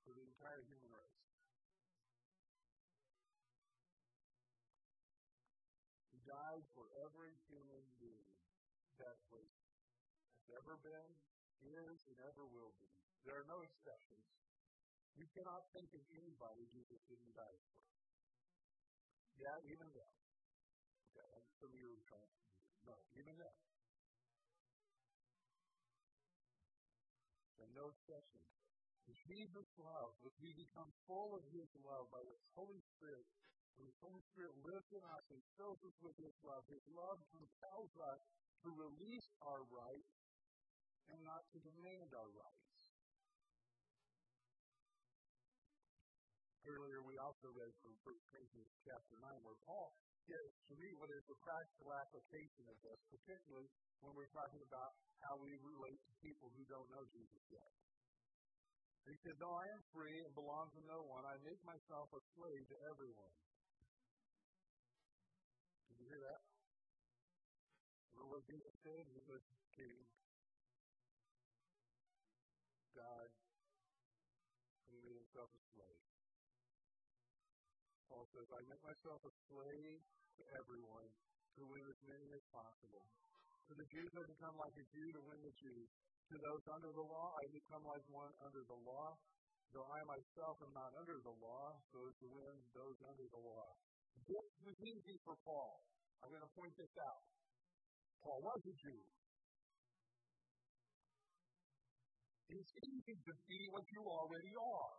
for 0.02 0.12
the 0.18 0.24
entire 0.26 0.62
human 0.66 0.90
race. 0.98 1.21
Ever 10.62 10.78
been, 10.78 11.10
is, 11.66 11.98
and 12.06 12.18
ever 12.22 12.46
will 12.46 12.70
be. 12.78 12.86
There 13.26 13.34
are 13.34 13.48
no 13.50 13.58
exceptions. 13.66 14.30
You 15.18 15.26
cannot 15.34 15.66
think 15.74 15.90
of 15.90 16.02
anybody 16.14 16.62
Jesus 16.70 17.02
didn't 17.10 17.34
die 17.34 17.58
for. 17.66 17.78
Yeah, 19.42 19.58
even 19.66 19.90
them. 19.90 20.14
Okay, 21.10 21.34
some 21.58 21.66
of 21.66 21.74
you 21.74 21.90
are 21.90 22.06
trying 22.06 22.30
to 22.30 22.38
No, 22.86 22.94
even 23.18 23.34
them. 23.34 23.56
And 27.58 27.70
no 27.74 27.90
exceptions. 27.90 28.46
Jesus' 29.26 29.74
love, 29.82 30.14
as 30.22 30.34
we 30.38 30.54
become 30.54 30.88
full 31.10 31.34
of 31.34 31.42
His 31.50 31.66
love 31.82 32.06
by 32.14 32.22
the 32.22 32.38
Holy 32.54 32.78
Spirit, 32.94 33.26
when 33.74 33.90
the 33.90 33.98
Holy 33.98 34.22
Spirit 34.30 34.54
lives 34.62 34.88
in 34.94 35.02
us 35.10 35.26
and 35.34 35.42
fills 35.58 35.82
us 35.82 35.96
with 36.06 36.16
His 36.22 36.34
love, 36.46 36.62
His 36.70 36.86
love 36.94 37.18
compels 37.34 37.92
us 37.98 38.22
to 38.62 38.68
release 38.70 39.26
our 39.42 39.66
rights 39.68 40.21
and 41.10 41.20
not 41.26 41.42
to 41.50 41.58
demand 41.58 42.10
our 42.14 42.30
rights. 42.30 42.78
Earlier, 46.62 47.02
we 47.02 47.18
also 47.18 47.50
read 47.58 47.74
from 47.82 47.90
1 48.06 48.30
Corinthians 48.30 48.70
chapter 48.86 49.18
9, 49.18 49.42
where 49.42 49.58
Paul 49.66 49.90
gives, 50.30 50.54
to 50.70 50.74
me, 50.78 50.94
what 50.94 51.10
is 51.10 51.26
the 51.26 51.34
practical 51.42 51.90
application 51.90 52.64
of 52.70 52.78
this, 52.86 53.00
particularly 53.10 53.66
when 53.98 54.14
we're 54.14 54.30
talking 54.30 54.62
about 54.62 54.94
how 55.26 55.34
we 55.42 55.58
relate 55.58 55.98
to 56.06 56.12
people 56.22 56.50
who 56.54 56.62
don't 56.70 56.86
know 56.94 57.02
Jesus 57.10 57.42
yet. 57.50 57.70
He 59.10 59.18
said, 59.26 59.34
Though 59.42 59.58
I 59.58 59.66
am 59.74 59.82
free 59.90 60.14
and 60.22 60.30
belong 60.38 60.70
to 60.70 60.80
no 60.86 61.02
one, 61.10 61.26
I 61.26 61.34
make 61.42 61.58
myself 61.66 62.06
a 62.14 62.22
slave 62.38 62.64
to 62.70 62.78
everyone. 62.86 63.34
Did 65.90 65.98
you 65.98 66.06
hear 66.06 66.22
that? 66.22 66.40
Remember 68.14 68.38
what 68.38 68.46
Jesus 68.46 68.74
said? 68.86 69.02
He 69.10 69.22
was 69.26 69.42
king. 69.74 70.21
Says, 78.32 78.48
I 78.48 78.60
make 78.64 78.80
myself 78.80 79.20
a 79.28 79.32
slave 79.48 80.00
to 80.00 80.42
everyone 80.56 81.08
to 81.56 81.62
win 81.68 81.84
as 81.84 82.00
many 82.08 82.28
as 82.32 82.44
possible. 82.48 83.04
To 83.68 83.72
the 83.76 83.86
Jews, 83.92 84.10
I 84.16 84.24
become 84.24 84.56
like 84.56 84.72
a 84.72 84.86
Jew 84.88 85.08
to 85.12 85.22
win 85.28 85.40
the 85.44 85.54
Jews. 85.60 85.88
To 86.32 86.36
those 86.40 86.64
under 86.72 86.90
the 86.96 87.04
law, 87.04 87.28
I 87.36 87.44
become 87.52 87.84
like 87.84 88.04
one 88.08 88.32
under 88.40 88.64
the 88.64 88.78
law, 88.88 89.20
though 89.76 89.84
I 89.84 90.00
myself 90.08 90.56
am 90.64 90.72
not 90.72 90.96
under 90.96 91.20
the 91.20 91.34
law, 91.44 91.76
so 91.92 91.96
as 92.08 92.16
to 92.24 92.28
win 92.32 92.56
those 92.72 92.98
under 93.04 93.26
the 93.28 93.42
law. 93.42 93.68
This 94.16 94.48
was 94.64 94.76
easy 94.80 95.16
for 95.28 95.36
Paul. 95.44 95.84
I'm 96.24 96.32
going 96.32 96.46
to 96.46 96.54
point 96.56 96.72
this 96.80 96.94
out. 97.04 97.24
Paul 98.24 98.40
was 98.40 98.60
a 98.64 98.74
Jew. 98.80 99.02
It's 102.52 102.72
easy 102.80 103.16
to 103.16 103.32
be 103.48 103.60
what 103.72 103.84
you 103.92 104.02
already 104.08 104.54
are. 104.56 104.96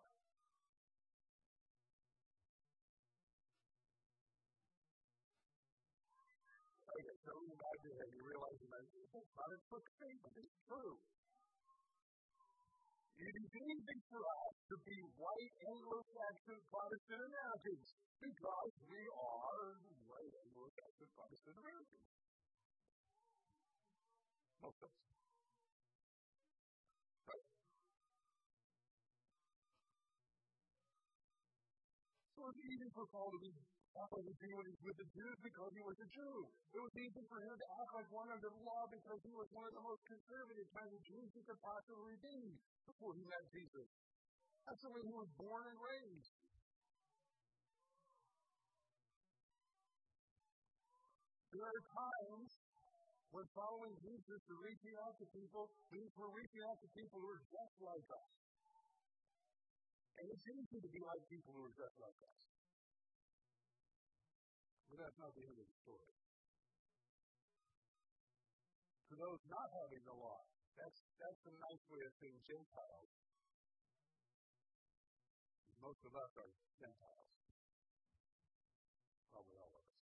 Okay, 7.23 7.31
so 7.31 7.39
imagine 7.39 7.95
that 8.03 8.09
you 8.11 8.19
realize 8.27 8.59
that 8.67 8.83
it's 8.83 9.31
not 9.31 9.47
a 9.47 9.59
quick 9.71 9.87
statement, 9.95 10.35
it's 10.43 10.59
true. 10.67 10.99
It 13.15 13.31
is 13.39 13.51
easy 13.63 13.97
for 14.11 14.19
us 14.19 14.55
to 14.67 14.75
be 14.83 14.97
white 15.15 15.55
Anglo-Saxon 15.71 16.59
Protestant 16.67 17.23
Americans 17.23 17.87
because 18.19 18.73
we 18.91 18.99
are 19.07 19.63
white 20.03 20.35
Anglo-Saxon 20.35 21.09
Protestant 21.15 21.55
Americans. 21.63 22.07
Most 24.59 24.83
of 24.83 24.91
us. 24.91 24.99
Right? 27.23 27.47
So 32.35 32.41
it's 32.51 32.63
easy 32.67 32.89
for 32.91 33.07
Paul 33.07 33.31
to 33.31 33.39
be 33.39 33.51
like 33.93 34.25
a 34.25 34.35
Jew 34.41 34.53
when 34.57 34.65
he's 34.65 34.81
with 34.81 34.97
the 34.97 35.09
Jews 35.13 35.37
because 35.45 35.71
he 35.77 35.83
was 35.85 35.97
a 36.01 36.09
Jew. 36.09 36.37
It 36.73 36.81
was 36.81 36.93
easy 36.97 37.23
for 37.29 37.39
him 37.45 37.53
to 37.53 37.67
act 37.77 37.91
like 37.93 38.09
one 38.09 38.29
under 38.33 38.49
the 38.49 38.61
law 38.65 38.83
because 38.89 39.19
he 39.21 39.33
was 39.37 39.47
one 39.53 39.65
of 39.69 39.73
the 39.77 39.85
most 39.85 40.01
conservative 40.09 40.67
kinds 40.73 40.93
of 40.97 41.01
Jews 41.05 41.29
he 41.37 41.41
could 41.45 41.61
possibly 41.61 42.15
be 42.17 42.39
before 42.89 43.13
he 43.13 43.23
met 43.29 43.45
Jesus. 43.53 43.87
That's 44.65 44.81
the 44.81 44.91
way 44.97 45.01
he 45.05 45.13
was 45.13 45.29
born 45.37 45.63
and 45.69 45.77
raised. 45.77 46.33
There 51.53 51.69
are 51.69 51.83
times 51.85 52.49
when 53.29 53.45
following 53.53 53.93
Jesus 54.01 54.41
and 54.41 54.57
reaching 54.57 54.95
out 55.05 55.13
to 55.21 55.25
people 55.37 55.69
means 55.93 56.09
we're 56.17 56.33
reaching 56.33 56.63
out 56.65 56.81
to 56.81 56.89
people 56.97 57.21
who 57.21 57.29
are 57.29 57.45
just 57.45 57.75
like 57.77 58.07
us. 58.09 58.33
And 60.17 60.25
it's 60.33 60.45
easy 60.49 60.79
to 60.81 60.89
be 60.89 61.01
like 61.01 61.21
people 61.29 61.53
who 61.53 61.61
are 61.69 61.77
just 61.77 61.97
like 62.01 62.17
us. 62.25 62.52
But 64.93 65.09
that's 65.09 65.17
not 65.17 65.33
the 65.33 65.41
end 65.41 65.57
of 65.57 65.65
the 65.65 65.77
story. 65.81 66.13
To 69.09 69.13
those 69.17 69.41
not 69.49 69.67
having 69.73 70.05
the 70.05 70.13
law, 70.13 70.45
that's, 70.77 71.01
that's 71.17 71.41
a 71.49 71.53
nice 71.57 71.83
way 71.89 72.01
of 72.05 72.13
saying 72.21 72.37
Gentiles. 72.45 73.09
Most 75.81 75.97
of 76.05 76.13
us 76.13 76.29
are 76.37 76.51
Gentiles. 76.77 77.29
Probably 79.33 79.57
all 79.65 79.73
of 79.73 79.81
us. 79.81 79.97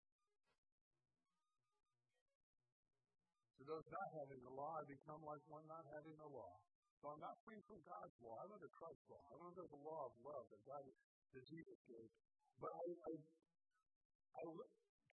To 3.55 3.63
those 3.63 3.87
not 3.87 4.07
having 4.19 4.43
the 4.43 4.51
law, 4.59 4.75
I 4.75 4.83
become 4.91 5.23
like 5.23 5.43
one 5.47 5.63
not 5.71 5.87
having 5.87 6.19
the 6.19 6.27
law. 6.35 6.59
So 6.99 7.15
I'm 7.15 7.23
not 7.23 7.39
free 7.47 7.63
from 7.63 7.79
God's 7.87 8.19
law. 8.19 8.43
I'm 8.43 8.51
under 8.51 8.67
Christ's 8.75 9.07
law. 9.07 9.23
I'm 9.31 9.55
under 9.55 9.63
the 9.71 9.81
law 9.87 10.11
of 10.11 10.19
love 10.19 10.51
that 10.51 10.59
God, 10.67 10.83
that 10.83 11.43
Jesus 11.47 11.79
gave. 11.87 12.11
But 12.59 12.75
I, 12.75 12.87
I, 12.91 13.11
I 13.15 13.50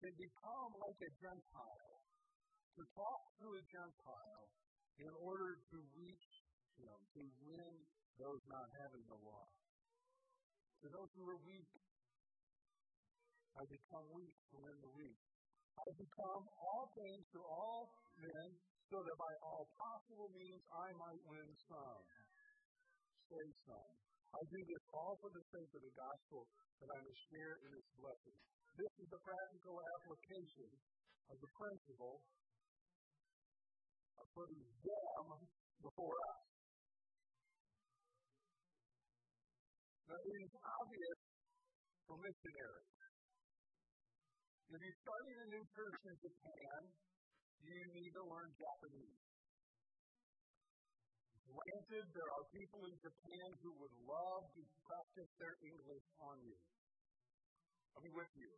can 0.08 0.14
become 0.14 0.72
like 0.78 1.00
a 1.02 1.12
Gentile, 1.18 1.98
to 2.78 2.82
talk 2.94 3.22
to 3.42 3.48
a 3.58 3.64
Gentile 3.66 4.46
in 5.02 5.14
order 5.26 5.58
to 5.74 5.78
reach 5.98 6.30
him, 6.78 6.98
to 7.18 7.22
win 7.50 7.74
those 8.22 8.42
not 8.46 8.70
having 8.82 9.06
the 9.10 9.20
law. 9.26 9.50
To 10.82 10.88
those 10.94 11.10
who 11.18 11.26
are 11.26 11.42
weak, 11.42 11.74
I 13.58 13.66
become 13.66 14.06
weak 14.14 14.36
to 14.54 14.56
win 14.62 14.78
the 14.86 14.94
weak. 14.94 15.18
I 15.78 15.90
become 15.98 16.44
all 16.62 16.86
things 16.94 17.26
to 17.34 17.40
all 17.42 17.90
men, 18.22 18.50
so 18.90 19.02
that 19.02 19.18
by 19.18 19.34
all 19.42 19.66
possible 19.78 20.30
means 20.38 20.62
I 20.70 20.94
might 20.94 21.22
win 21.26 21.50
some. 21.66 22.02
Save 23.28 23.56
some. 23.66 23.94
I 24.38 24.42
do 24.46 24.60
this 24.62 24.86
all 24.94 25.18
for 25.18 25.34
the 25.34 25.42
sake 25.50 25.72
of 25.74 25.82
the 25.82 25.94
gospel, 25.98 26.46
that 26.82 26.90
I 26.94 27.00
may 27.02 27.18
share 27.34 27.58
in 27.66 27.72
its 27.74 27.90
blessing. 27.98 28.40
This 28.78 28.94
is 29.02 29.10
the 29.10 29.18
practical 29.26 29.82
application 29.98 30.70
of 31.34 31.38
the 31.42 31.50
principle 31.50 32.22
of 34.22 34.26
putting 34.38 34.62
them 34.62 35.26
before 35.82 36.14
us. 36.14 36.42
Now, 40.06 40.20
it 40.22 40.36
is 40.46 40.54
obvious 40.62 41.20
for 42.06 42.22
missionaries. 42.22 42.94
If 44.70 44.78
you're 44.78 45.02
starting 45.10 45.38
a 45.42 45.48
new 45.58 45.66
church 45.74 46.00
in 46.14 46.16
Japan, 46.22 46.80
you 47.66 47.82
need 47.98 48.14
to 48.14 48.24
learn 48.30 48.50
Japanese. 48.62 49.22
Granted, 51.50 52.06
there 52.14 52.30
are 52.30 52.46
people 52.54 52.82
in 52.86 52.96
Japan 53.02 53.48
who 53.66 53.74
would 53.82 53.96
love 54.06 54.44
to 54.54 54.62
practice 54.86 55.32
their 55.42 55.58
English 55.66 56.06
on 56.22 56.38
you. 56.46 56.62
I'll 57.98 58.06
be 58.06 58.14
with 58.14 58.30
you. 58.38 58.54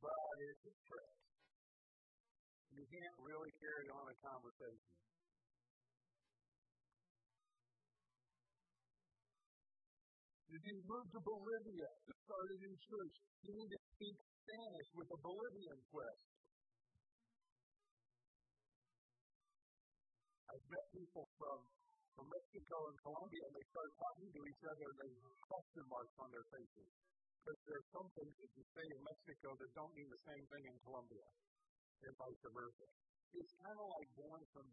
But 0.00 0.36
it's 0.40 0.64
a 0.64 0.74
trick. 0.88 1.12
You 2.72 2.84
can't 2.88 3.16
really 3.20 3.52
carry 3.60 3.92
on 3.92 4.08
a 4.08 4.16
conversation. 4.24 4.88
If 10.48 10.62
you 10.64 10.80
move 10.88 11.12
to 11.12 11.20
Bolivia 11.20 11.88
to 12.08 12.12
start 12.24 12.46
a 12.48 12.56
new 12.56 12.76
church, 12.88 13.14
you 13.44 13.52
need 13.52 13.68
to 13.68 13.80
speak 14.00 14.16
Spanish 14.16 14.88
with 14.96 15.12
a 15.12 15.18
Bolivian 15.20 15.76
twist. 15.92 16.31
I've 20.52 20.68
met 20.68 20.84
people 20.92 21.24
from, 21.40 21.58
from 22.12 22.26
Mexico 22.28 22.76
and 22.92 22.96
Colombia, 23.00 23.42
and 23.48 23.54
they 23.56 23.66
start 23.72 23.88
talking 23.96 24.28
to 24.28 24.40
each 24.44 24.62
other, 24.68 24.84
and 24.84 24.98
they 25.00 25.10
have 25.16 25.36
question 25.48 25.84
marks 25.88 26.16
on 26.20 26.28
their 26.28 26.44
faces. 26.52 26.88
Because 27.40 27.60
there 27.64 27.78
are 27.80 27.88
some 27.96 28.08
things 28.12 28.34
that 28.36 28.50
you 28.52 28.64
say 28.76 28.84
in 28.84 29.00
Mexico 29.00 29.48
that 29.56 29.70
don't 29.72 29.94
mean 29.96 30.08
the 30.12 30.22
same 30.28 30.44
thing 30.52 30.64
in 30.68 30.76
Colombia, 30.84 31.26
and 32.04 32.14
vice 32.20 32.42
versa. 32.52 32.88
It's 33.32 33.54
kind 33.64 33.78
of 33.80 33.86
like 33.96 34.10
going 34.12 34.44
from 34.52 34.66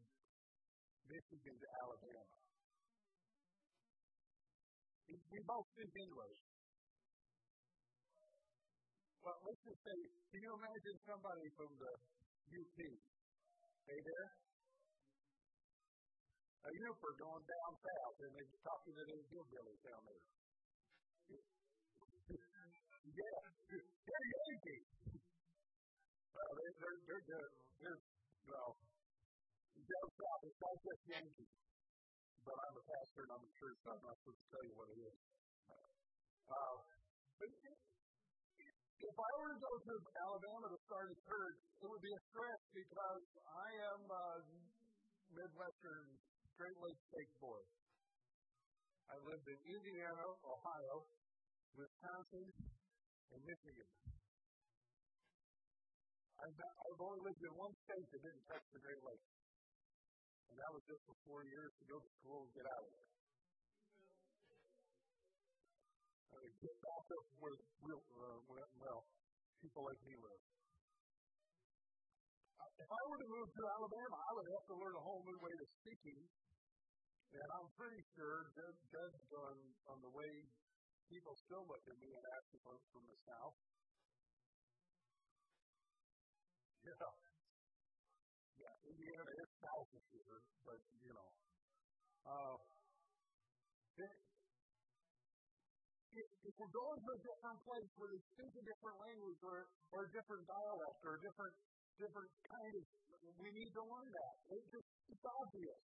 Michigan 1.07 1.55
to 1.63 1.67
Alabama. 1.79 2.35
We 5.09 5.39
both 5.47 5.65
speak 5.73 5.93
English. 5.95 6.39
Well, 9.23 9.39
let's 9.47 9.61
just 9.63 9.79
say, 9.79 9.97
can 10.27 10.39
you 10.43 10.53
imagine 10.59 10.97
somebody 11.07 11.47
from 11.55 11.71
the 11.79 11.91
UP? 12.51 12.77
Hey 13.87 13.99
there? 14.03 14.48
A 16.59 16.69
Yooper 16.75 17.13
going 17.15 17.43
down 17.47 17.71
south 17.79 18.17
and 18.19 18.31
they're 18.35 18.63
talking 18.63 18.93
to 18.93 19.03
those 19.07 19.25
hillbillies 19.31 19.81
down 19.83 20.01
there. 20.03 20.23
yeah, 23.19 23.39
they're 23.69 24.27
Yankee. 24.27 24.81
Well, 26.35 26.51
they're, 26.59 26.75
they're, 26.79 26.99
they're, 27.07 27.23
they're, 27.25 27.49
they're 27.79 28.01
well, 28.49 28.75
down 29.79 30.09
south, 30.19 30.41
it's 30.43 30.59
not 30.59 30.77
just 30.83 31.01
Yankee. 31.07 31.49
But 32.43 32.55
I'm 32.59 32.75
a 32.75 32.83
pastor 32.83 33.21
and 33.23 33.31
I'm 33.33 33.43
a 33.45 33.51
church, 33.55 33.77
so 33.83 33.87
I'm 33.93 34.03
not 34.03 34.17
supposed 34.19 34.41
to 34.41 34.47
tell 34.51 34.63
you 34.65 34.75
what 34.75 34.89
it 34.89 34.99
is. 34.99 35.17
Uh, 36.49 36.77
if 38.99 39.15
I 39.15 39.31
were 39.39 39.51
to 39.53 39.59
go 39.63 39.73
to 39.79 39.93
Alabama 40.27 40.65
to 40.75 40.79
start 40.85 41.07
a 41.13 41.17
church, 41.23 41.59
it 41.79 41.87
would 41.87 42.03
be 42.03 42.11
a 42.11 42.21
stretch 42.29 42.65
because 42.75 43.23
I 43.47 43.69
am 43.95 44.01
a 44.11 44.27
Midwestern 45.29 46.07
Great 46.59 46.75
Lakes 46.83 47.03
State 47.07 47.31
boy. 47.39 47.63
I 49.07 49.15
lived 49.23 49.47
in 49.47 49.59
Indiana, 49.63 50.27
Ohio, 50.43 51.07
Wisconsin, 51.71 52.51
and 53.31 53.39
Michigan. 53.47 53.87
I've, 56.35 56.99
only 56.99 57.23
lived 57.23 57.39
in 57.39 57.53
one 57.55 57.71
state 57.87 58.07
that 58.11 58.19
didn't 58.19 58.43
touch 58.43 58.65
the 58.75 58.81
Great 58.83 58.99
Lakes. 59.07 59.31
And 60.51 60.59
that 60.59 60.71
was 60.75 60.83
just 60.83 60.99
for 61.07 61.15
four 61.23 61.47
years 61.47 61.71
to 61.79 61.83
go 61.87 61.95
to 61.95 62.09
school 62.19 62.43
and 62.43 62.51
get 62.51 62.67
out 62.67 62.83
of 62.83 62.91
there. 62.91 63.11
I 66.27 66.35
mean, 66.43 66.55
get 66.59 66.75
back 66.83 67.05
up 67.07 67.25
where 67.39 67.55
real, 67.87 68.03
uh, 68.03 68.35
well, 68.83 69.07
people 69.63 69.87
like 69.87 70.01
me 70.03 70.11
live. 70.19 70.43
If 72.79 72.87
I 72.87 73.01
were 73.11 73.19
to 73.19 73.27
move 73.27 73.49
to 73.51 73.63
Alabama, 73.75 74.15
I 74.23 74.31
would 74.39 74.49
have 74.55 74.65
to 74.71 74.75
learn 74.79 74.95
a 74.95 75.03
whole 75.03 75.19
new 75.27 75.39
way 75.43 75.51
of 75.51 75.67
speaking. 75.83 76.19
And 77.35 77.49
I'm 77.59 77.69
pretty 77.75 78.01
sure, 78.15 78.47
judged 78.55 79.31
on, 79.35 79.55
on 79.91 79.97
the 79.99 80.11
way 80.15 80.31
people 81.11 81.35
still 81.43 81.67
look 81.67 81.83
at 81.83 81.97
me 81.99 82.09
and 82.15 82.23
ask 82.23 82.47
if 82.55 82.63
I'm 82.63 82.79
from 82.95 83.03
the 83.03 83.19
South, 83.27 83.55
Yeah. 86.79 87.11
Yeah, 88.59 88.75
Indiana 88.87 89.27
is 89.27 89.49
south 89.59 89.91
here, 89.91 90.39
but, 90.63 90.79
you 91.03 91.13
know. 91.13 91.29
Uh, 92.23 92.55
if, 96.15 96.27
if 96.43 96.53
we're 96.55 96.75
going 96.75 96.99
to 97.03 97.11
a 97.13 97.19
different 97.19 97.59
place 97.67 97.91
where 97.99 98.09
they 98.09 98.21
speak 98.33 98.53
a 98.55 98.63
different 98.63 98.97
language 99.03 99.41
or, 99.43 99.67
or 99.91 99.99
a 100.07 100.11
different 100.15 100.43
dialect 100.47 100.99
or 101.03 101.19
a 101.19 101.21
different, 101.21 101.53
different 101.99 102.31
kind 102.47 102.73
of, 102.79 102.83
we 103.43 103.51
need 103.51 103.75
to 103.75 103.83
learn 103.83 104.09
that. 104.15 104.35
It's 104.55 104.67
just, 104.71 104.87
it's 105.11 105.25
obvious. 105.27 105.79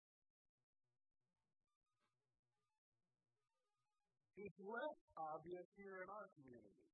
It's 4.40 4.60
less 4.64 5.00
obvious 5.20 5.68
here 5.76 6.00
in 6.04 6.08
our 6.12 6.28
community 6.40 6.88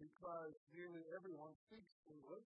because 0.00 0.52
nearly 0.72 1.04
everyone 1.12 1.52
speaks 1.68 1.92
English. 2.08 2.48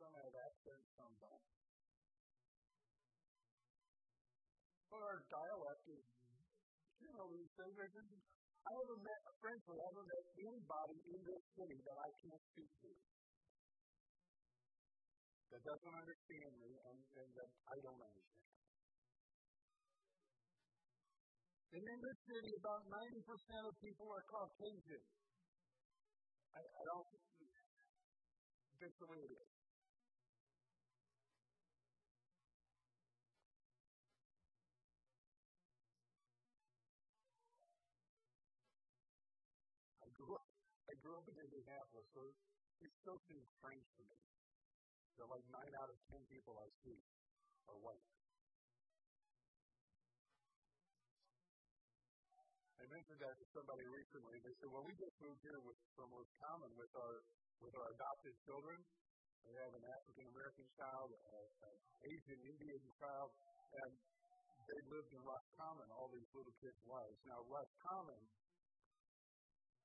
Some 0.00 0.12
have 0.12 0.36
accent, 0.36 0.80
some 0.96 1.12
don't. 1.20 1.44
But 4.88 5.04
our 5.04 5.20
dialect 5.28 5.84
is, 5.92 6.04
these 7.28 7.52
things. 7.60 8.37
I 8.68 8.76
haven't 8.76 9.00
met, 9.00 9.20
frankly, 9.40 9.76
I 9.80 9.86
haven't 9.88 10.08
met 10.12 10.24
anybody 10.44 10.98
in 11.08 11.20
this 11.24 11.42
city 11.56 11.78
that 11.88 11.98
I 12.04 12.10
can't 12.20 12.44
speak 12.52 12.68
to. 12.84 12.90
That 15.56 15.62
doesn't 15.64 15.96
understand 15.96 16.52
me 16.60 16.76
and, 16.76 16.98
and 17.00 17.28
that 17.32 17.50
I 17.64 17.76
don't 17.80 17.96
understand. 17.96 18.44
And 21.72 21.80
in 21.80 21.98
this 22.00 22.18
city, 22.28 22.52
about 22.60 22.84
90% 22.92 23.72
of 23.72 23.72
people 23.80 24.08
are 24.12 24.24
Caucasian. 24.28 25.04
I, 26.52 26.60
I 26.60 26.82
don't, 26.92 27.08
that's 28.84 28.98
the 29.00 29.08
way 29.08 29.20
it 29.24 29.32
is. 29.32 29.57
Indianapolis, 41.58 42.06
so 42.14 42.22
it 42.86 42.90
still 43.02 43.18
seems 43.26 43.42
strange 43.58 43.82
to 43.98 44.02
me 44.06 44.18
that 45.18 45.26
like 45.26 45.42
nine 45.50 45.74
out 45.82 45.90
of 45.90 45.98
ten 46.06 46.22
people 46.30 46.54
I 46.54 46.70
see 46.86 47.02
are 47.66 47.78
white. 47.82 48.06
I 52.78 52.86
mentioned 52.86 53.18
that 53.18 53.34
to 53.34 53.46
somebody 53.50 53.82
recently. 53.90 54.38
They 54.38 54.54
said, 54.62 54.70
"Well, 54.70 54.86
we 54.86 54.94
just 54.94 55.18
moved 55.18 55.42
here 55.42 55.58
with, 55.66 55.74
from 55.98 56.14
Wisconsin 56.14 56.70
with 56.78 56.94
our 56.94 57.26
with 57.58 57.74
our 57.74 57.90
adopted 57.90 58.38
children. 58.46 58.78
We 59.42 59.58
have 59.58 59.74
an 59.74 59.82
African 59.82 60.30
American 60.30 60.66
child, 60.78 61.10
an 61.10 61.74
Asian 62.06 62.38
Indian 62.54 62.82
child, 63.02 63.34
and 63.82 63.90
they 63.98 64.80
lived 64.94 65.10
in 65.10 65.22
Roscommon 65.26 65.90
all 65.90 66.06
these 66.14 66.30
little 66.30 66.54
kids' 66.62 66.78
lives. 66.86 67.18
Now, 67.26 67.42
Roscommon, 67.50 68.22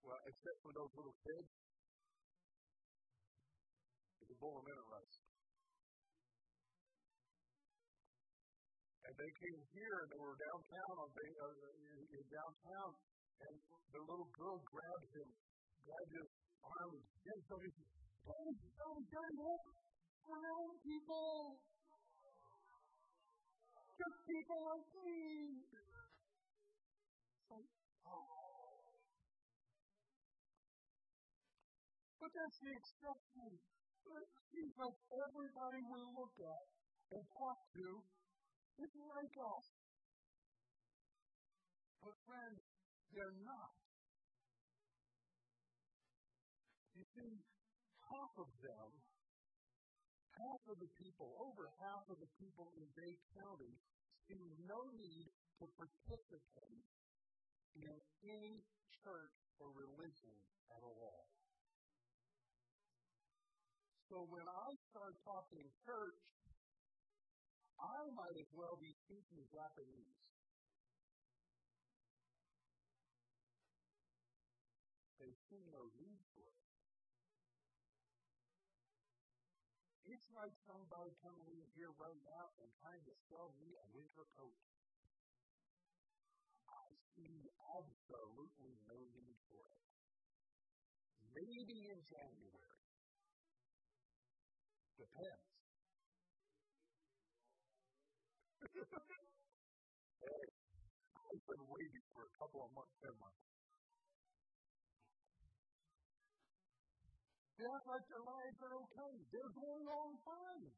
well, 0.06 0.22
except 0.30 0.58
for 0.62 0.76
those 0.76 0.92
little 0.94 1.16
kids, 1.24 1.63
it's 4.24 4.32
a 4.32 4.40
of 4.40 4.64
minute. 4.64 4.88
And 9.04 9.14
they 9.20 9.32
came 9.36 9.60
here 9.76 9.96
and 10.00 10.10
they 10.16 10.22
were 10.24 10.38
downtown 10.40 10.96
on 10.96 11.10
they, 11.12 11.28
uh, 11.44 11.52
in 12.08 12.24
downtown, 12.32 12.92
and 13.44 13.56
the 13.92 14.00
little 14.00 14.32
girl 14.32 14.64
grabbed 14.64 15.12
him, 15.12 15.28
grabbed 15.84 16.14
his 16.16 16.30
arm, 16.64 17.04
and 17.04 17.40
said, 17.44 17.60
"Don't, 18.24 18.56
don't, 18.80 19.04
don't 19.12 19.36
walk 19.44 19.66
around 20.24 20.72
people, 20.88 21.60
just 24.00 24.18
people 24.24 24.60
like 24.72 24.88
me." 25.04 25.20
Oh. 28.08 28.24
But 32.24 32.32
that's 32.32 32.58
the 32.64 32.72
exception. 32.72 33.83
Seems 34.54 34.74
everybody 35.10 35.82
we 35.90 36.02
look 36.14 36.36
at 36.40 36.64
and 37.12 37.24
talk 37.38 37.58
to 37.74 38.04
it's 38.82 38.98
like 38.98 39.34
us. 39.38 39.68
But 42.02 42.18
friends, 42.26 42.62
they're 43.14 43.38
not. 43.46 43.74
You 46.98 47.06
see, 47.14 47.34
half 48.10 48.34
of 48.38 48.50
them, 48.62 48.90
half 50.38 50.62
of 50.70 50.78
the 50.82 50.90
people, 50.98 51.38
over 51.38 51.70
half 51.82 52.06
of 52.10 52.18
the 52.18 52.30
people 52.42 52.74
in 52.78 52.86
Dade 52.98 53.22
County 53.38 53.78
see 54.30 54.42
no 54.66 54.90
need 54.98 55.30
to 55.62 55.66
participate 55.78 56.86
in 57.78 57.94
any 58.26 58.62
church 59.06 59.38
or 59.62 59.70
religion 59.74 60.36
at 60.74 60.82
all. 60.82 61.30
So 64.14 64.30
when 64.30 64.46
I 64.46 64.78
start 64.94 65.18
talking 65.26 65.66
church, 65.90 66.22
I 67.82 68.14
might 68.14 68.38
as 68.38 68.46
well 68.54 68.78
be 68.78 68.94
speaking 68.94 69.42
Japanese. 69.50 70.22
They 75.18 75.34
see 75.50 75.66
no 75.74 75.90
need 75.98 76.22
for 76.38 76.46
it. 76.46 76.62
It's 80.06 80.30
like 80.38 80.54
somebody 80.70 81.18
coming 81.26 81.50
in 81.50 81.66
here 81.74 81.90
right 81.98 82.22
now 82.22 82.54
and 82.62 82.70
trying 82.86 83.02
to 83.10 83.14
sell 83.34 83.58
me 83.58 83.74
a 83.82 83.86
winter 83.98 84.30
coat. 84.38 84.62
I 86.70 86.86
see 87.18 87.50
absolutely 87.82 88.78
no 88.86 89.10
need 89.18 89.42
for 89.50 89.66
it. 89.74 89.82
Maybe 91.34 91.90
in 91.90 91.98
January. 92.06 92.73
Depends. 95.14 95.46
I've 101.14 101.46
been 101.46 101.66
waiting 101.70 102.06
for 102.14 102.26
a 102.26 102.34
couple 102.42 102.66
of 102.66 102.74
months, 102.74 102.98
ten 102.98 103.14
months. 103.22 103.38
They 107.62 107.66
act 107.70 107.86
like 107.86 108.06
their 108.10 108.26
lives 108.26 108.58
are 108.66 108.76
okay. 108.82 109.14
They're 109.30 109.54
going 109.54 109.86
on 109.86 110.18
fine. 110.26 110.74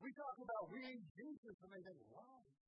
We 0.00 0.08
talk 0.16 0.36
about 0.40 0.72
we 0.72 0.80
ain't 0.88 1.04
Jesus, 1.12 1.56
and 1.60 1.70
they 1.72 1.82
think, 1.84 2.00
wow. 2.08 2.63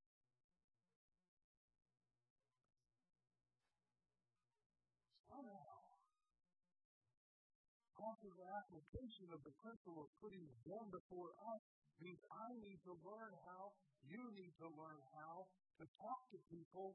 After 8.06 8.30
the 8.38 8.46
application 8.54 9.26
of 9.34 9.42
the 9.42 9.54
principle 9.58 10.06
of 10.06 10.08
putting 10.22 10.46
them 10.62 10.86
before 10.94 11.34
us, 11.50 11.62
means 11.98 12.20
I 12.30 12.54
need 12.62 12.78
to 12.86 12.94
learn 13.02 13.32
how, 13.50 13.74
you 14.06 14.22
need 14.38 14.54
to 14.62 14.68
learn 14.78 15.00
how 15.18 15.50
to 15.82 15.84
talk 15.98 16.20
to 16.30 16.38
people 16.46 16.94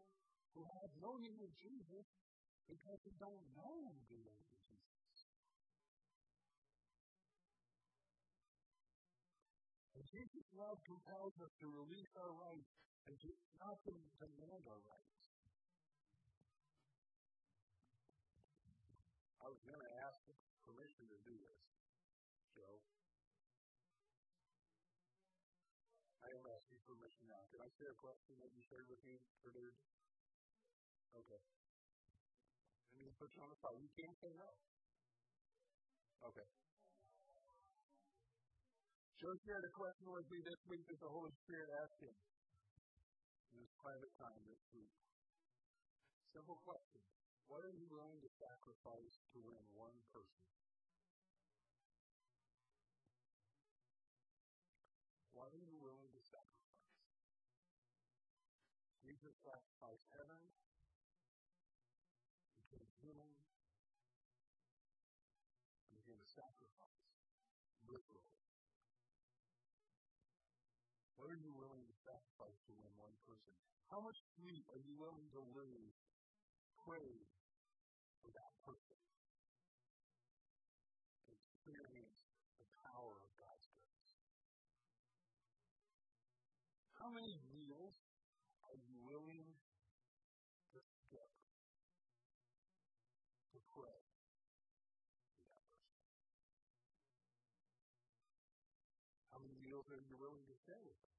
who 0.55 0.63
have 0.79 0.91
no 1.03 1.19
need 1.19 1.39
of 1.43 1.51
Jesus 1.59 2.05
because 2.71 2.99
they 3.03 3.15
don't 3.19 3.43
know 3.57 3.91
the 4.07 4.21
of 4.23 4.39
Jesus. 4.63 5.19
And 9.99 10.03
Jesus' 10.07 10.49
love 10.55 10.79
compels 10.87 11.35
us 11.43 11.51
to 11.59 11.67
release 11.67 12.11
our 12.15 12.31
rights 12.31 12.71
and 13.11 13.15
to 13.19 13.29
not 13.59 13.75
to 13.83 13.93
demand 14.23 14.63
our 14.69 14.79
rights. 14.87 15.11
I 19.41 19.49
was 19.49 19.59
going 19.67 19.81
to 19.81 19.90
permission 21.01 21.17
to 21.17 21.19
do 21.25 21.35
this, 21.41 21.61
Joe. 22.53 22.77
I 26.21 26.29
am 26.29 26.45
asking 26.45 26.79
permission 26.85 27.25
now. 27.25 27.41
Can 27.49 27.61
I 27.65 27.69
say 27.73 27.87
a 27.89 27.97
question 27.97 28.37
that 28.37 28.51
you 28.53 28.61
shared 28.69 28.85
with 28.85 29.01
me, 29.01 29.17
Purdue? 29.41 29.73
Okay. 31.17 31.41
Need 32.93 33.09
to 33.09 33.15
put 33.17 33.33
you 33.33 33.41
on 33.41 33.49
the 33.49 33.57
spot. 33.57 33.73
You 33.81 33.89
can't 33.97 34.17
say 34.21 34.31
no. 34.37 34.49
Okay. 36.21 36.47
Joe 39.17 39.35
shared 39.41 39.65
a 39.65 39.73
question 39.73 40.07
with 40.13 40.27
me 40.29 40.39
this 40.45 40.61
week 40.69 40.85
that 40.85 40.99
the 41.01 41.09
Holy 41.09 41.33
Spirit 41.45 41.69
asked 41.81 42.01
him 42.01 42.15
in 43.53 43.57
his 43.57 43.73
private 43.81 44.13
time 44.21 44.41
this 44.45 44.61
week. 44.73 44.93
Simple 46.29 46.57
question. 46.61 47.01
What 47.49 47.65
are 47.65 47.73
you 47.73 47.89
willing 47.89 48.21
to 48.21 48.29
sacrifice 48.37 49.15
to 49.33 49.37
win 49.41 49.65
one 49.73 49.97
person? 50.13 50.41
Jesus 59.21 59.37
sacrificed 59.45 60.09
heaven, 60.17 60.41
became 62.57 62.89
human, 63.05 63.29
and 65.85 65.93
became 65.93 66.17
a 66.17 66.25
sacrifice, 66.25 67.05
literally. 67.85 68.33
What 71.21 71.29
are 71.29 71.37
you 71.37 71.53
willing 71.53 71.85
to 71.85 71.93
sacrifice 72.01 72.57
to 72.65 72.73
win 72.73 72.89
one 72.97 73.13
person? 73.29 73.53
How 73.93 74.01
much 74.01 74.17
sleep 74.41 74.65
are 74.73 74.81
you 74.81 74.97
willing 74.97 75.29
to 75.37 75.41
lose, 75.53 75.93
pray 76.81 77.29
for 78.25 78.33
that 78.33 78.57
person? 78.65 78.97
Experience 81.29 82.25
the 82.57 82.65
power 82.89 83.21
of 83.21 83.29
God's 83.37 83.69
grace. 83.69 84.01
How 86.97 87.13
many 87.13 87.37
How 99.81 99.89
many 99.89 100.05
meals 100.05 100.13
are 100.13 100.21
willing 100.21 100.45
to 100.45 100.53
stay 100.61 100.77
with 100.77 100.93
them? 100.93 101.09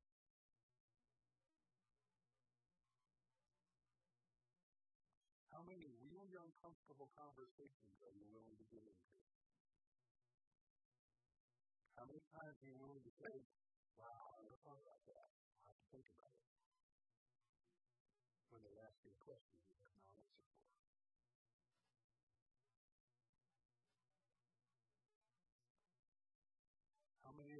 How 5.51 5.67
many 5.67 5.91
really 5.99 6.31
uncomfortable 6.39 7.11
conversations 7.19 7.99
are 8.07 8.15
you 8.15 8.23
willing 8.31 8.55
to 8.55 8.67
get 8.71 8.87
into? 8.87 9.11
How 11.99 12.07
many 12.07 12.23
times 12.31 12.55
are 12.63 12.71
you 12.71 12.79
willing 12.79 13.03
to 13.03 13.11
say, 13.19 13.35
wow, 13.99 14.31
I 14.39 14.47
never 14.47 14.55
thought 14.63 14.79
about 14.79 15.03
that. 15.11 15.27
I 15.67 15.75
have 15.75 15.79
to 15.83 15.87
think 15.91 16.07
about 16.15 16.31
it. 16.31 16.47
When 18.55 18.63
they 18.63 18.79
ask 18.79 18.95
you 19.03 19.11
a 19.11 19.19
question 19.27 19.72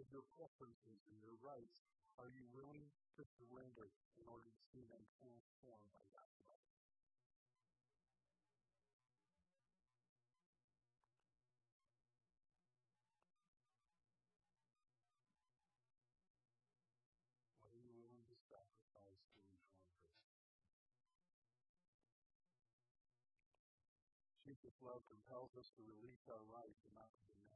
Of 0.03 0.11
your 0.11 0.27
preferences 0.35 0.99
and 1.07 1.15
your 1.23 1.39
rights 1.47 1.87
are 2.19 2.27
you 2.27 2.43
willing 2.51 2.91
to 3.15 3.23
surrender 3.39 3.87
in 4.19 4.27
order 4.27 4.51
to 4.51 4.63
see 4.75 4.83
them 4.91 4.99
transformed 5.23 5.95
by 5.95 6.03
God's 6.11 6.43
love? 6.43 6.67
Jesus' 24.43 24.83
love 24.83 25.07
compels 25.07 25.55
us 25.55 25.71
to 25.79 25.87
release 25.87 26.27
our 26.27 26.43
rights 26.51 26.83
and 26.83 26.91
not 26.99 27.07
to 27.15 27.23
demand 27.31 27.52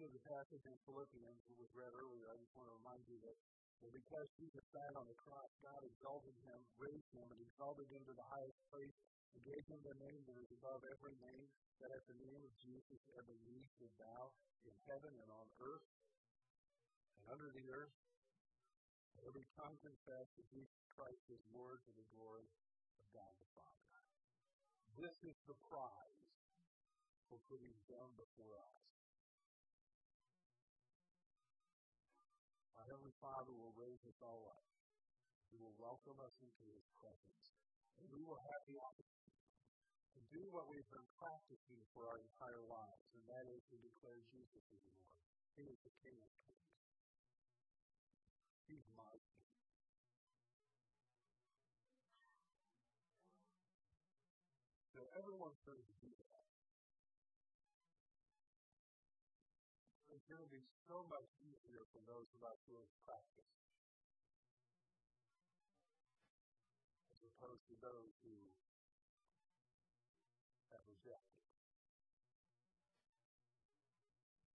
end 0.00 0.08
of 0.08 0.16
the 0.16 0.32
passage 0.32 0.64
in 0.64 0.72
Philippians 0.88 1.44
that 1.44 1.60
was 1.60 1.68
read 1.76 1.92
earlier, 1.92 2.32
I 2.32 2.40
just 2.40 2.56
want 2.56 2.72
to 2.72 2.76
remind 2.80 3.04
you 3.04 3.20
that, 3.20 3.36
because 3.84 4.28
Jesus 4.40 4.64
died 4.72 4.96
on 4.96 5.04
the 5.04 5.20
cross, 5.20 5.52
God 5.60 5.84
exalted 5.84 6.32
him, 6.40 6.56
raised 6.80 7.12
him, 7.12 7.28
and 7.28 7.36
exalted 7.36 7.84
him 7.92 8.00
to 8.08 8.16
the 8.16 8.28
highest 8.32 8.60
place, 8.72 8.96
and 9.36 9.44
gave 9.44 9.60
him 9.68 9.76
the 9.84 10.00
name 10.00 10.24
that 10.24 10.40
is 10.40 10.48
above 10.56 10.80
every 10.88 11.12
name, 11.20 11.44
that 11.84 11.92
at 11.92 12.00
the 12.08 12.16
name 12.16 12.40
of 12.40 12.52
Jesus 12.64 13.00
every 13.12 13.36
knee 13.44 13.60
should 13.76 13.92
bow 14.00 14.32
in 14.64 14.72
heaven 14.88 15.12
and 15.20 15.28
on 15.36 15.46
earth 15.68 15.84
and 17.20 17.36
under 17.36 17.52
the 17.52 17.68
earth, 17.68 17.92
and 19.12 19.20
Every 19.28 19.44
tongue 19.52 19.76
confess 19.84 20.28
that 20.32 20.48
Jesus 20.48 20.80
Christ 20.96 21.28
is 21.28 21.44
Lord 21.52 21.76
to 21.84 21.92
the 21.92 22.08
glory 22.16 22.48
of 22.96 23.04
God 23.12 23.32
the 23.36 23.48
Father. 23.52 23.92
This 24.96 25.12
is 25.28 25.36
the 25.44 25.60
prize 25.68 26.24
for 27.28 27.36
putting 27.52 27.76
down 27.84 28.16
before 28.16 28.56
us. 28.64 28.99
Heavenly 32.90 33.14
Father 33.22 33.54
will 33.54 33.70
raise 33.78 34.02
us 34.02 34.18
all 34.18 34.50
up. 34.50 34.66
He 35.54 35.62
will 35.62 35.78
welcome 35.78 36.18
us 36.26 36.34
into 36.42 36.66
His 36.74 36.82
presence. 36.98 37.46
And 38.02 38.10
we 38.10 38.26
will 38.26 38.42
have 38.50 38.66
the 38.66 38.82
opportunity 38.82 39.46
to 40.18 40.20
do 40.34 40.42
what 40.50 40.66
we've 40.66 40.90
been 40.90 41.06
practicing 41.14 41.86
for 41.94 42.10
our 42.10 42.18
entire 42.18 42.66
lives, 42.66 43.06
and 43.14 43.22
that 43.30 43.46
is 43.46 43.62
to 43.70 43.78
declare 43.78 44.18
Jesus 44.34 44.66
as 44.74 44.82
Lord. 44.90 45.22
He 45.54 45.70
is 45.70 45.78
the 45.86 45.94
King 46.02 46.18
of 46.18 46.34
Kings. 46.42 46.74
He's 48.66 48.86
my 48.98 49.14
King. 49.22 49.54
So 54.98 55.06
everyone's 55.14 55.62
going 55.62 55.78
to 55.78 55.94
do 56.02 56.10
going 60.30 60.46
to 60.46 60.54
be 60.54 60.62
so 60.86 61.02
much 61.10 61.26
easier 61.42 61.82
for 61.90 61.98
those 62.06 62.30
of 62.38 62.46
us 62.46 62.54
who 62.70 62.78
have 62.78 62.92
practiced 63.02 63.58
as 67.10 67.18
opposed 67.34 67.66
to 67.66 67.74
those 67.82 68.14
who 68.22 68.38
have 70.70 70.86
rejected. 70.86 71.42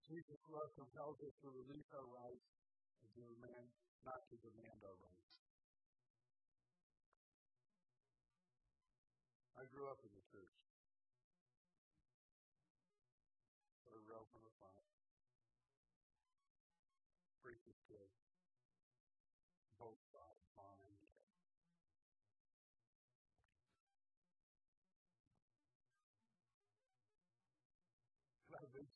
Jesus' 0.05 0.45
love 0.45 0.69
compels 0.77 1.17
us 1.25 1.33
to 1.41 1.49
release 1.49 1.89
our 1.97 2.05
rights 2.21 2.49
and 3.01 3.09
to 3.17 3.21
demand 3.33 3.65
not 4.05 4.21
to 4.29 4.37
demand 4.45 4.77
our 4.85 4.97
rights. 5.01 5.33
I 9.57 9.65
grew 9.73 9.89
up 9.89 10.05
in 10.05 10.13
the 10.13 10.21
church. 10.29 10.62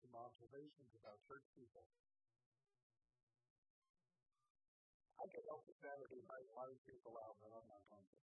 Some 0.08 0.24
observations 0.24 0.92
about 1.04 1.20
church 1.28 1.44
people. 1.52 1.84
I 5.20 5.24
get 5.28 5.44
to 5.44 5.74
Saturday 5.84 6.24
night 6.24 6.48
a 6.48 6.54
lot 6.56 6.72
people 6.88 7.14
out, 7.28 7.36
but 7.44 7.52
I'm 7.52 7.68
not 7.68 7.84
going 7.92 8.08
to. 8.08 8.16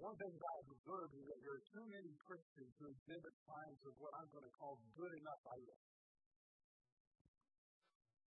One 0.00 0.16
thing 0.16 0.32
that 0.32 0.52
I've 0.56 0.72
observed 0.72 1.12
is 1.12 1.24
that 1.28 1.38
there 1.44 1.52
are 1.60 1.66
too 1.76 1.84
many 1.92 2.16
Christians 2.24 2.72
who 2.80 2.88
exhibit 2.88 3.34
signs 3.44 3.80
of 3.84 3.92
what 4.00 4.16
I'm 4.16 4.32
going 4.32 4.48
to 4.48 4.54
call 4.56 4.80
good 4.96 5.12
enough 5.12 5.42
idols. 5.44 5.84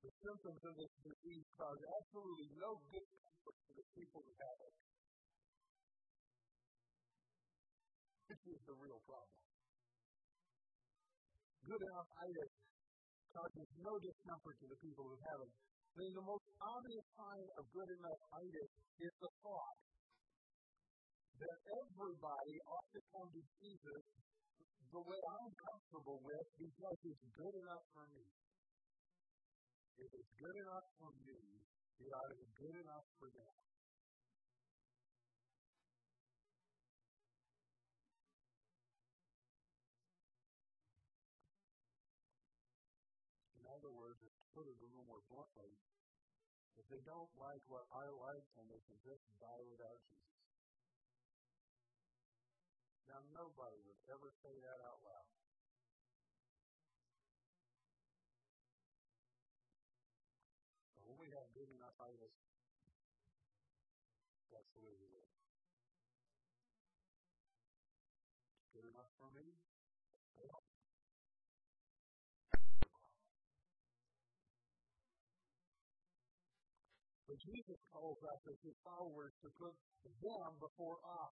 The 0.06 0.12
symptoms 0.22 0.62
of 0.62 0.74
this 0.78 0.94
disease 1.02 1.46
cause 1.58 1.82
absolutely 1.82 2.54
no 2.62 2.78
good 2.94 3.08
comfort 3.10 3.58
to 3.66 3.72
the 3.74 3.86
people 3.98 4.22
who 4.22 4.34
have 4.38 4.58
it. 4.62 4.74
This 8.30 8.42
is 8.54 8.62
the 8.70 8.76
real 8.78 9.02
problem. 9.02 9.45
Good 11.66 11.82
enough 11.82 12.10
idols 12.22 12.54
causes 13.34 13.68
no 13.82 13.92
discomfort 13.98 14.56
to 14.62 14.66
the 14.70 14.78
people 14.78 15.10
it. 15.10 15.50
I 15.50 15.94
mean, 15.98 16.14
the 16.14 16.22
most 16.22 16.46
obvious 16.62 17.06
sign 17.18 17.46
of 17.58 17.64
good 17.74 17.90
enough 17.90 18.20
itis 18.38 18.70
is 19.02 19.12
the 19.18 19.30
thought 19.42 19.78
that 21.42 21.58
everybody 21.82 22.54
ought 22.70 22.90
to 22.94 23.00
come 23.10 23.28
to 23.34 23.42
Jesus 23.58 24.02
the 24.94 25.02
way 25.02 25.18
I'm 25.18 25.52
comfortable 25.58 26.22
with 26.22 26.46
because 26.54 26.98
it's 27.02 27.26
good 27.34 27.54
enough 27.58 27.84
for 27.90 28.06
me. 28.14 28.24
If 29.98 30.10
it's 30.14 30.32
good 30.38 30.56
enough 30.62 30.86
for 31.02 31.10
me, 31.18 31.40
it 31.98 32.10
ought 32.14 32.30
to 32.30 32.38
be 32.38 32.48
good 32.62 32.76
enough 32.78 33.06
for 33.18 33.28
them. 33.34 33.65
Put 44.56 44.64
it 44.64 44.80
a 44.80 44.88
little 44.88 45.04
more 45.04 45.20
bluntly, 45.28 45.68
if 46.80 46.88
they 46.88 47.04
don't 47.04 47.28
like 47.36 47.60
what 47.68 47.84
I 47.92 48.08
like, 48.08 48.40
then 48.56 48.64
they 48.72 48.80
can 48.88 48.96
just 49.04 49.20
die 49.36 49.60
without 49.68 50.00
Jesus. 50.08 50.40
Now, 53.04 53.20
nobody 53.36 53.76
would 53.84 54.00
ever 54.08 54.32
say 54.40 54.56
that 54.56 54.80
out 54.80 55.04
loud. 55.04 55.28
But 60.96 61.04
when 61.04 61.20
we 61.20 61.28
have 61.36 61.52
good 61.52 61.68
enough 61.76 62.00
idols, 62.00 62.40
that's 64.48 64.72
the 64.72 64.80
way 64.80 64.96
we 64.96 65.04
live. 65.12 65.32
Good 68.72 68.88
enough 68.88 69.12
for 69.20 69.28
me? 69.36 69.65
Jesus 77.42 77.80
calls 77.92 78.20
us 78.24 78.40
as 78.48 78.58
his 78.64 78.76
followers 78.80 79.32
to 79.44 79.48
put 79.60 79.74
them 79.74 80.52
before 80.60 80.98
us. 81.02 81.36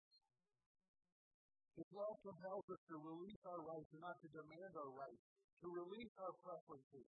His 1.79 1.89
love 1.95 2.19
compels 2.27 2.67
us 2.71 2.83
to 2.91 2.97
release 2.99 3.43
our 3.47 3.63
rights 3.63 3.91
and 3.95 4.03
not 4.03 4.19
to 4.19 4.29
demand 4.35 4.73
our 4.75 4.93
rights, 4.95 5.25
to 5.63 5.67
release 5.71 6.15
our 6.19 6.35
preferences. 6.43 7.09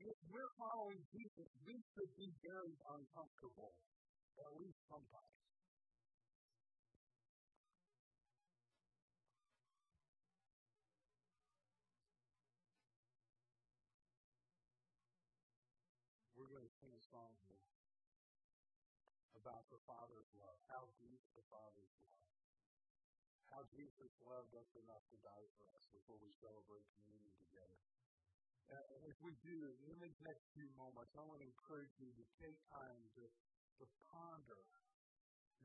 If 0.00 0.16
we're 0.30 0.54
following 0.56 1.02
Jesus, 1.12 1.50
we 1.66 1.76
should 1.92 2.12
be 2.16 2.30
very 2.40 2.74
uncomfortable, 2.88 3.74
at 4.40 4.50
least 4.56 4.80
sometimes. 4.88 5.39
Song 17.10 17.34
here 17.44 17.66
about 19.36 19.66
the 19.68 19.82
Father's 19.84 20.30
love, 20.38 20.58
how 20.70 20.86
deep 21.02 21.22
the 21.34 21.44
Father's 21.50 21.90
love 21.98 22.10
how 23.50 23.66
Jesus 23.74 24.14
loved 24.22 24.54
us 24.54 24.70
enough 24.78 25.02
to 25.10 25.18
die 25.26 25.46
for 25.58 25.66
us 25.74 25.84
before 25.90 26.16
we 26.22 26.30
celebrate 26.38 26.86
communion 27.02 27.34
together. 27.42 27.78
And 28.70 29.02
if 29.10 29.18
we 29.18 29.34
do, 29.42 29.74
in 29.90 29.98
these 29.98 30.14
next 30.22 30.46
few 30.54 30.70
moments, 30.78 31.10
I 31.18 31.26
want 31.26 31.42
to 31.42 31.48
encourage 31.50 31.90
you 31.98 32.14
to 32.14 32.24
take 32.38 32.54
time 32.70 33.02
to, 33.18 33.26
to 33.26 33.84
ponder 34.14 34.62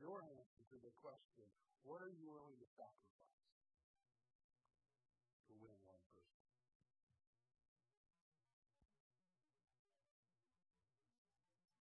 your 0.02 0.26
answer 0.26 0.62
to 0.74 0.78
the 0.82 0.90
question, 0.98 1.46
what 1.86 2.02
are 2.02 2.10
you 2.10 2.26
willing 2.26 2.58
to 2.58 2.68
sacrifice? 2.74 3.55